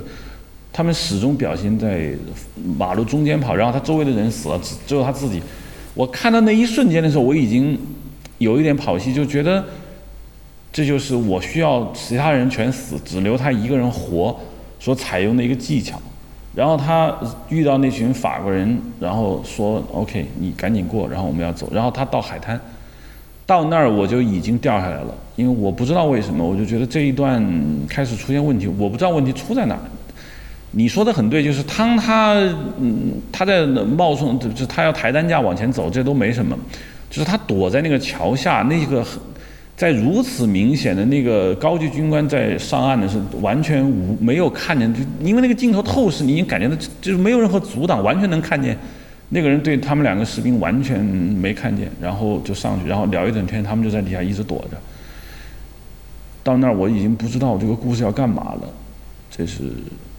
[0.73, 2.11] 他们始终表现在
[2.77, 5.41] 马路中间跑，然后他周围的人死了，只只有他自己。
[5.95, 7.79] 我看到那一瞬间的时候，我已经
[8.39, 9.65] 有一点跑戏，就觉得。
[10.73, 14.35] 这就是我需要其他人全死，只留他一个人活，
[14.81, 16.01] 所采用的一个技巧。
[16.55, 17.15] 然后他
[17.49, 22.59] 遇到那群法国人，然后说：“OK，你赶紧过，然后我们要走。”然后他到海滩，
[23.47, 27.43] 到那儿我就已经掉下来了，因为我不知道为什么，我就觉得这一段
[27.89, 29.81] 开始出现问题，我不知道问题出在哪儿。
[30.71, 32.33] 你说的很对，就是当他
[32.79, 36.55] 嗯他在冒充，就是他要抬担架往前走，这都没什么，
[37.11, 39.05] 就是他躲在那个桥下那个。
[39.83, 48.79] 在如此明显的那个高级军官在上岸的时候，完全无没有看见，就因为那个镜头透视，你已经感觉到就是没有任何阻挡，完全能看见
[49.31, 54.79] 那个人对他们两个士兵完全没看见，然后就上去，然后聊一整天，他们就在底下一直躲着。
[56.45, 58.73] 到那儿我已经不知道这个故事要干嘛了，
[59.33, 59.65] 这是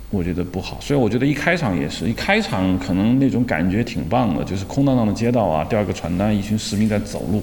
[0.10, 0.77] 我觉得不好。
[0.81, 7.41] 所以我觉得一开场也是一开场，可能那种感觉挺棒的，就是空荡荡的街道啊，掉个传单，一群士兵在走路。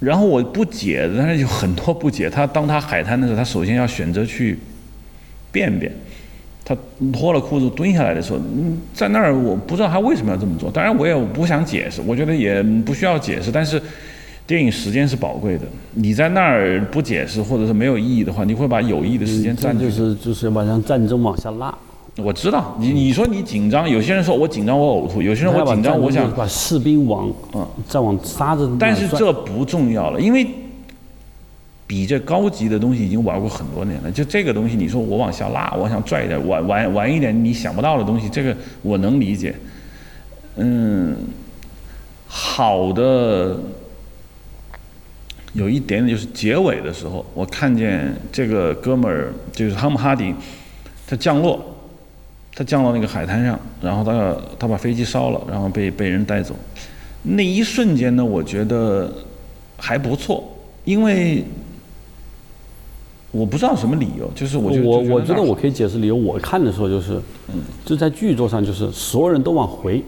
[0.00, 2.28] 然后我不解，但是有很多不解。
[2.28, 4.58] 他当他海滩的时候，他首先要选择去
[5.50, 5.90] 便便。
[6.66, 6.74] 他
[7.12, 10.70] 脱了裤子蹲下来的时候，嗯，在那儿我不知道他为什么要这么做。
[10.70, 13.52] 当然我也不想解释，我觉得也不需要解释。
[13.52, 13.80] 但是
[14.46, 19.78] 电影时间是宝贵的，你在那儿不解释或者是没有意义的话，你会把有意义的时间占。
[19.78, 21.76] 就是就是把让战争往下拉。
[22.16, 28.70] 我知道你你说你紧张，有些人说我紧张我呕吐，有些人我紧张我想把士兵往嗯再往沙子。
[28.78, 30.46] 但是这不重要了，因为。
[31.86, 39.54] 比这高级的东西已经玩过很多年了，就这个东西，你说我往下拉，我想拽一点，玩玩玩一点你想不到的东西，这个我能理解。
[40.56, 41.14] 嗯，
[42.26, 43.60] 好的，
[45.52, 50.34] 有一点点就是结尾的时候，我看见这个哥们儿就是汤姆哈迪，
[51.06, 51.62] 他降落，
[52.54, 56.54] 他降到那个海滩上，然后他他把飞机烧了，然后被被人带走，
[57.22, 59.12] 那一瞬间呢，我觉得
[59.76, 60.44] 还不错，
[60.84, 61.44] 因为。
[63.36, 66.14] 我不知道什么理由，就是我我我觉得我可以解释理由。
[66.14, 70.00] 我看的时候就是，嗯，就在剧作上就是所有人都往回，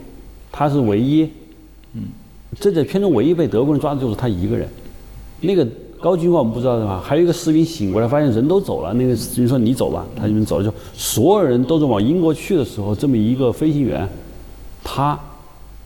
[0.49, 1.29] 他是唯一，
[1.91, 2.03] 嗯，
[2.57, 4.65] 这在片中唯一被德国人抓的就是他一个人。
[5.41, 5.67] 那个
[5.99, 7.01] 高军官我们不知道对吧？
[7.03, 10.63] 还有一个士兵醒过来发现人都走了，那个士兵说你走吧，他就走了。
[10.63, 14.07] 就所有人都是往英国去的时候，这么一个飞行员，
[14.83, 15.19] 他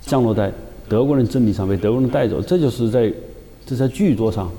[0.02, 0.52] 降落在
[0.90, 3.12] 德国人阵地上被德国人带走，这就是在
[3.66, 4.52] 这在剧作上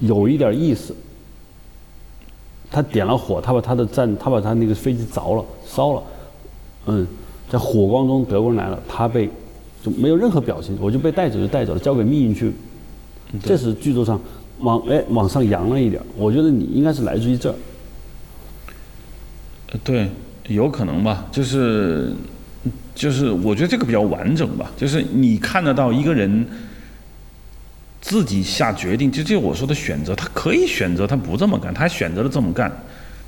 [0.00, 0.94] 有一点意思。
[2.70, 6.02] 他点了火，他把他的战，他把他那个飞机着了，烧了，
[6.86, 7.06] 嗯，
[7.48, 9.28] 在火光中，德国人来了，他被
[9.84, 12.52] 就没有任何表情，我就被带走就带走了，交给命运去。
[13.42, 14.20] 这是剧作上
[14.64, 17.54] 往哎往上扬了一点，我觉得你应该是来自于这儿。
[19.84, 20.10] 对，
[20.48, 22.12] 有可能吧，就是
[22.94, 26.44] 就是，我觉得这个比较完整吧，就是你看得到一个人。
[28.06, 32.70] 自己下决定，就就我说的选择，他可以选择他不这么干，他选择了这么干，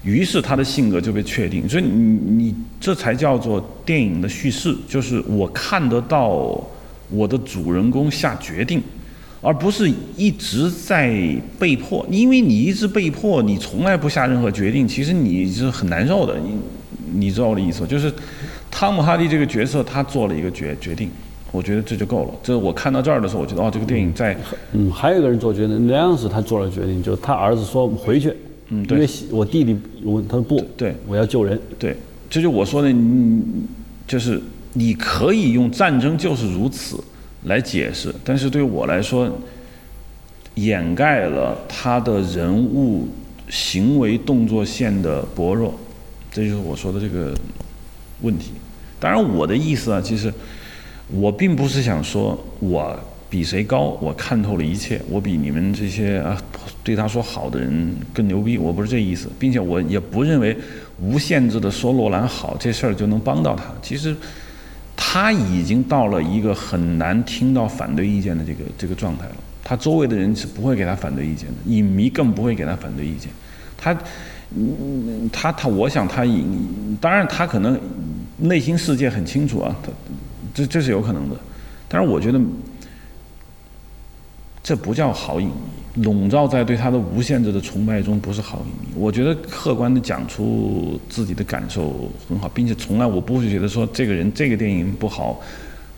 [0.03, 1.67] 于是他的性格就被确定。
[1.67, 6.63] 所以你你这才叫做电影的叙事，就是我看得到
[7.09, 8.83] 我的主人公下决定，
[9.47, 11.15] 而不是一直在
[11.57, 12.05] 被迫。
[12.11, 16.37] 因为你一直被迫，你从来不下任何决定，其实你是很难受的。
[16.41, 16.57] 你
[17.15, 18.13] 你知道我的意思，就是
[18.73, 21.09] 汤姆哈迪这个角色，他做了一个决决定。
[21.53, 22.35] 我觉得这就够了。
[22.43, 24.37] 这我看到这儿的时候，我觉得哦，这个电影在……
[24.73, 28.35] 嗯，还有一个人做决定，梁样是他做了决定，就是他儿子说回去，
[28.69, 31.97] 嗯，对因为我弟弟，我他说不，对，我要救人，对，
[32.29, 33.41] 这就我说的，你
[34.07, 34.43] 就是
[34.75, 37.03] 你可以用战争就是如此
[37.47, 39.29] 来解释，但是对我来说，
[40.55, 43.09] 掩盖了他的人物
[43.49, 45.75] 行为动作线的薄弱，
[46.31, 47.35] 这就是我说的这个
[48.21, 48.53] 问题。
[49.01, 50.33] 当然，我的意思啊，其实。
[51.09, 52.99] 我并不是想说我
[53.31, 56.37] 比谁高，我看透了一切，我比你们这些啊
[56.83, 60.57] 对他说好的人更牛逼，我不是这意思，并且我也不认为
[61.01, 63.73] 无限制的说罗兰好这事儿就能帮到他。
[63.81, 64.17] 其实
[64.97, 73.31] 他已经到了一个很难听到反对意见的这个这个状态了，他周围的人是不会给他反对意见的，影迷更不会给他反对意见。
[73.77, 73.97] 他，
[74.57, 77.79] 嗯，他他，我想他影，当然他可能
[78.39, 79.93] 内心世界很清楚啊，他。
[80.55, 81.37] 这这是有可能的，
[81.87, 82.41] 但是我觉得
[84.63, 85.55] 这不叫好影迷，
[86.03, 89.01] 笼罩在对他的无限制的崇拜中不是好影迷。
[89.01, 95.41] 我觉得客观的讲出自己的感受很好，并且从来我不会觉得说这个人这个电影不好，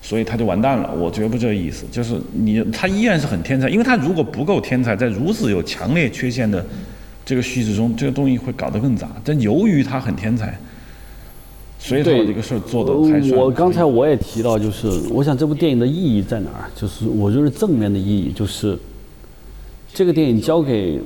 [0.01, 0.95] 所以他就完蛋了。
[0.95, 6.65] 我绝不这个意思，就是你他依然是很天才，因为他如果不够天才，在如此有强烈缺陷的
[7.25, 9.09] 这个叙事中，这个东西会搞得更杂。
[9.25, 10.57] 但由于他很天才。
[11.81, 13.41] 所以这个事儿做的还算。
[13.41, 16.67] 我刚才我也提到，就是我想这部电影的意义在哪儿？
[16.75, 18.77] 就是我觉得正面的意义就是，
[19.99, 21.01] 这个电影交给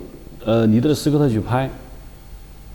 [0.45, 1.67] 呃尼德斯科特去拍，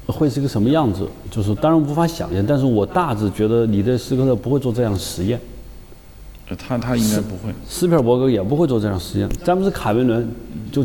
[0.07, 1.07] 会是个什么样子？
[1.30, 5.39] 就是当然无法想象，但是我大致觉得尼德斯科特不会做这样的实验。
[6.57, 7.53] 他他应该不会。
[7.69, 9.30] 斯皮尔伯格也不会做这样实验。
[9.45, 10.27] 詹姆斯卡梅伦
[10.72, 10.84] 就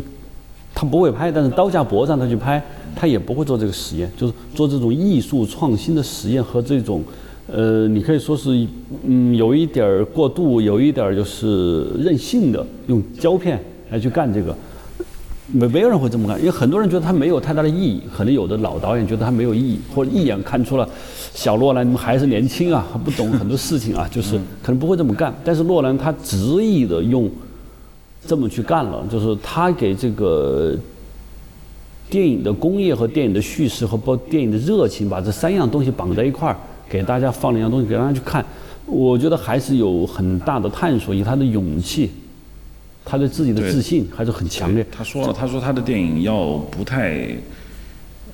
[0.71, 2.63] 他不会拍，但是刀架脖上他去拍。
[2.95, 7.01] 他也不会做这个实验，就是做这种艺术创新的实验和这种，
[7.47, 8.67] 呃，你可以说是，
[9.03, 14.55] 嗯，有一点儿过度，有一点儿就是任性的，用胶片来去干这个，
[15.47, 20.87] 没没有人会这么干，因为很多人觉得它没有太大的意义，可能有的老导演觉得它没有意义，或者一眼看出了
[21.33, 25.33] 小洛兰你们还是年轻啊，还不懂很多事情啊，就是可能不会这么干。
[25.43, 27.29] 但是洛兰他执意的用
[28.25, 30.75] 这么去干了，就是他给这个。
[32.09, 36.55] 电影的工业和电影的叙事和包电影的热情，把这三样东西绑在一块儿，
[36.87, 38.45] 给大家放了一样东西给大家去看。
[38.85, 42.11] 我觉得还是有很大的探索，以他的勇气，
[43.05, 44.85] 他对自己的自信还是很强烈。
[44.91, 47.27] 他说了，他说他的电影要不太，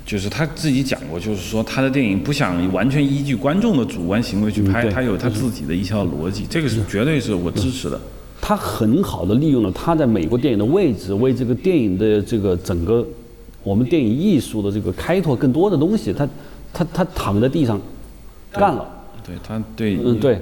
[0.05, 7.99] 就是他自己讲过，就是说他的电影不想完全依据观众的主观行为去拍，他有他自己的一套逻辑，这个是绝对是我支持的。
[8.41, 13.05] 他很好的利用了他在美国电影的位置，为这个电影的这个整个
[13.63, 16.13] 我们电影艺术的这个开拓更多的东西。
[16.13, 16.27] 他
[16.71, 17.79] 他他躺在地上
[18.51, 18.87] 干了。
[19.25, 20.39] 对他对嗯对，我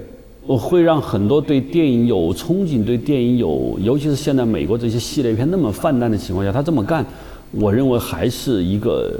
[0.55, 7.03] 会让很多对电影有憧憬、对电影有，尤其是现在美国这些系列片那么泛滥的情况下，他这么干，
[7.51, 9.19] 我认为还是一个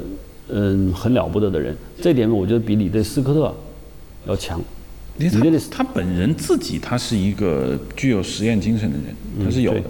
[0.50, 1.76] 嗯很了不得的人。
[2.00, 3.52] 这点我觉得比李德斯科特
[4.28, 4.62] 要强。
[5.18, 9.82] 李德斯他本人自己他是一个具有实验精神的人，他是有的。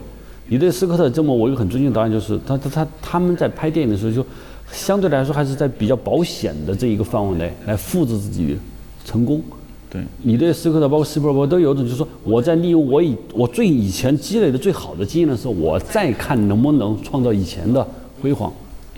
[0.47, 4.25] 李德斯科特这么我一个很尊敬的导演就是他他他他们在拍电影的时候就
[4.71, 8.57] 相对来说还是在比较保险的这一个范围内来复制自己
[9.03, 9.41] 成功。
[9.89, 17.87] 对，你对斯科特包括斯皮尔伯都有种，就是说我在利用我以我最以前积累的最好的经验的时候，我再看能不能创造以前的
[18.21, 18.51] 辉煌。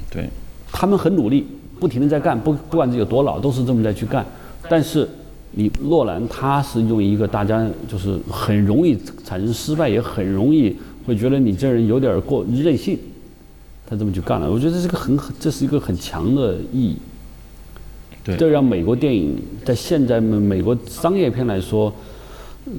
[0.09, 0.27] 对，
[0.71, 1.45] 他们很努力，
[1.79, 4.25] 不停的在干，不不管自己有多老，都是这么在去干。
[4.67, 5.07] 但是
[5.51, 10.75] 你洛兰他是用一个大家就是很容易产生失败，也很容易
[11.05, 12.97] 会觉得你这人有点过任性，
[13.87, 14.51] 他这么去干了。
[14.51, 16.97] 我觉得这是个很这是一个很强的意义。
[18.37, 21.93] 这让美国电影在现在美国商业片来说，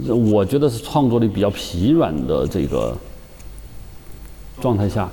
[0.06, 2.97] 我觉得是创作力比较疲软的这个
[4.60, 5.10] 状态下，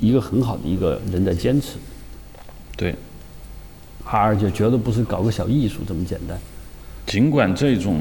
[0.00, 1.78] 一个很好的一个人在坚持。
[2.76, 2.94] 对，
[4.04, 6.38] 而且绝对不是搞个小艺术这么简单。
[7.06, 8.00] 尽管这种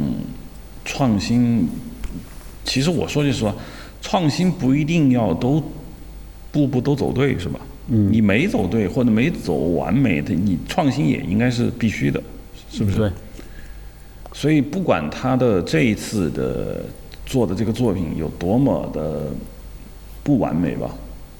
[0.84, 1.70] 创新，
[2.64, 3.54] 其实我说句实话，
[4.02, 5.64] 创新不一定要都
[6.52, 7.60] 步步都走对，是吧？
[7.88, 12.22] 你没走对或者没走完美的，你创新也应该是必须的，
[12.72, 12.98] 是不是？
[12.98, 13.12] 对。
[14.34, 16.84] 所以不管他的这一次的
[17.26, 19.28] 做的这个作品有多么的
[20.24, 20.90] 不完美吧，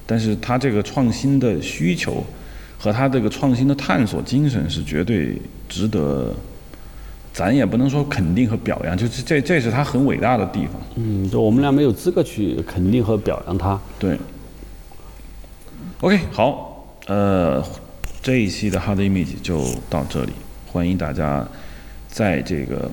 [0.06, 2.24] 但是他这个创新的需求
[2.78, 5.36] 和他这个创新的探索精神是绝对
[5.68, 6.32] 值得，
[7.32, 10.80] 咱也不能说肯定和表扬，就是这这是他很伟大的地方。
[10.94, 13.78] 嗯，就我们俩没有资格去肯定和表扬他。
[13.98, 14.16] 对。
[16.00, 17.64] OK，好，呃，
[18.22, 20.32] 这一期的 Hard Image 就到这里，
[20.70, 21.48] 欢迎大家
[22.06, 22.90] 在这个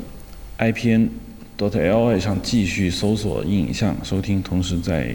[0.58, 1.10] IPN
[1.58, 5.14] dot LA 上继续搜索影像收听，同时在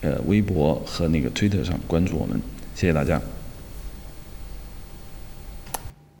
[0.00, 2.40] 呃微博和那个 Twitter 上关注我们，
[2.74, 3.20] 谢谢大家。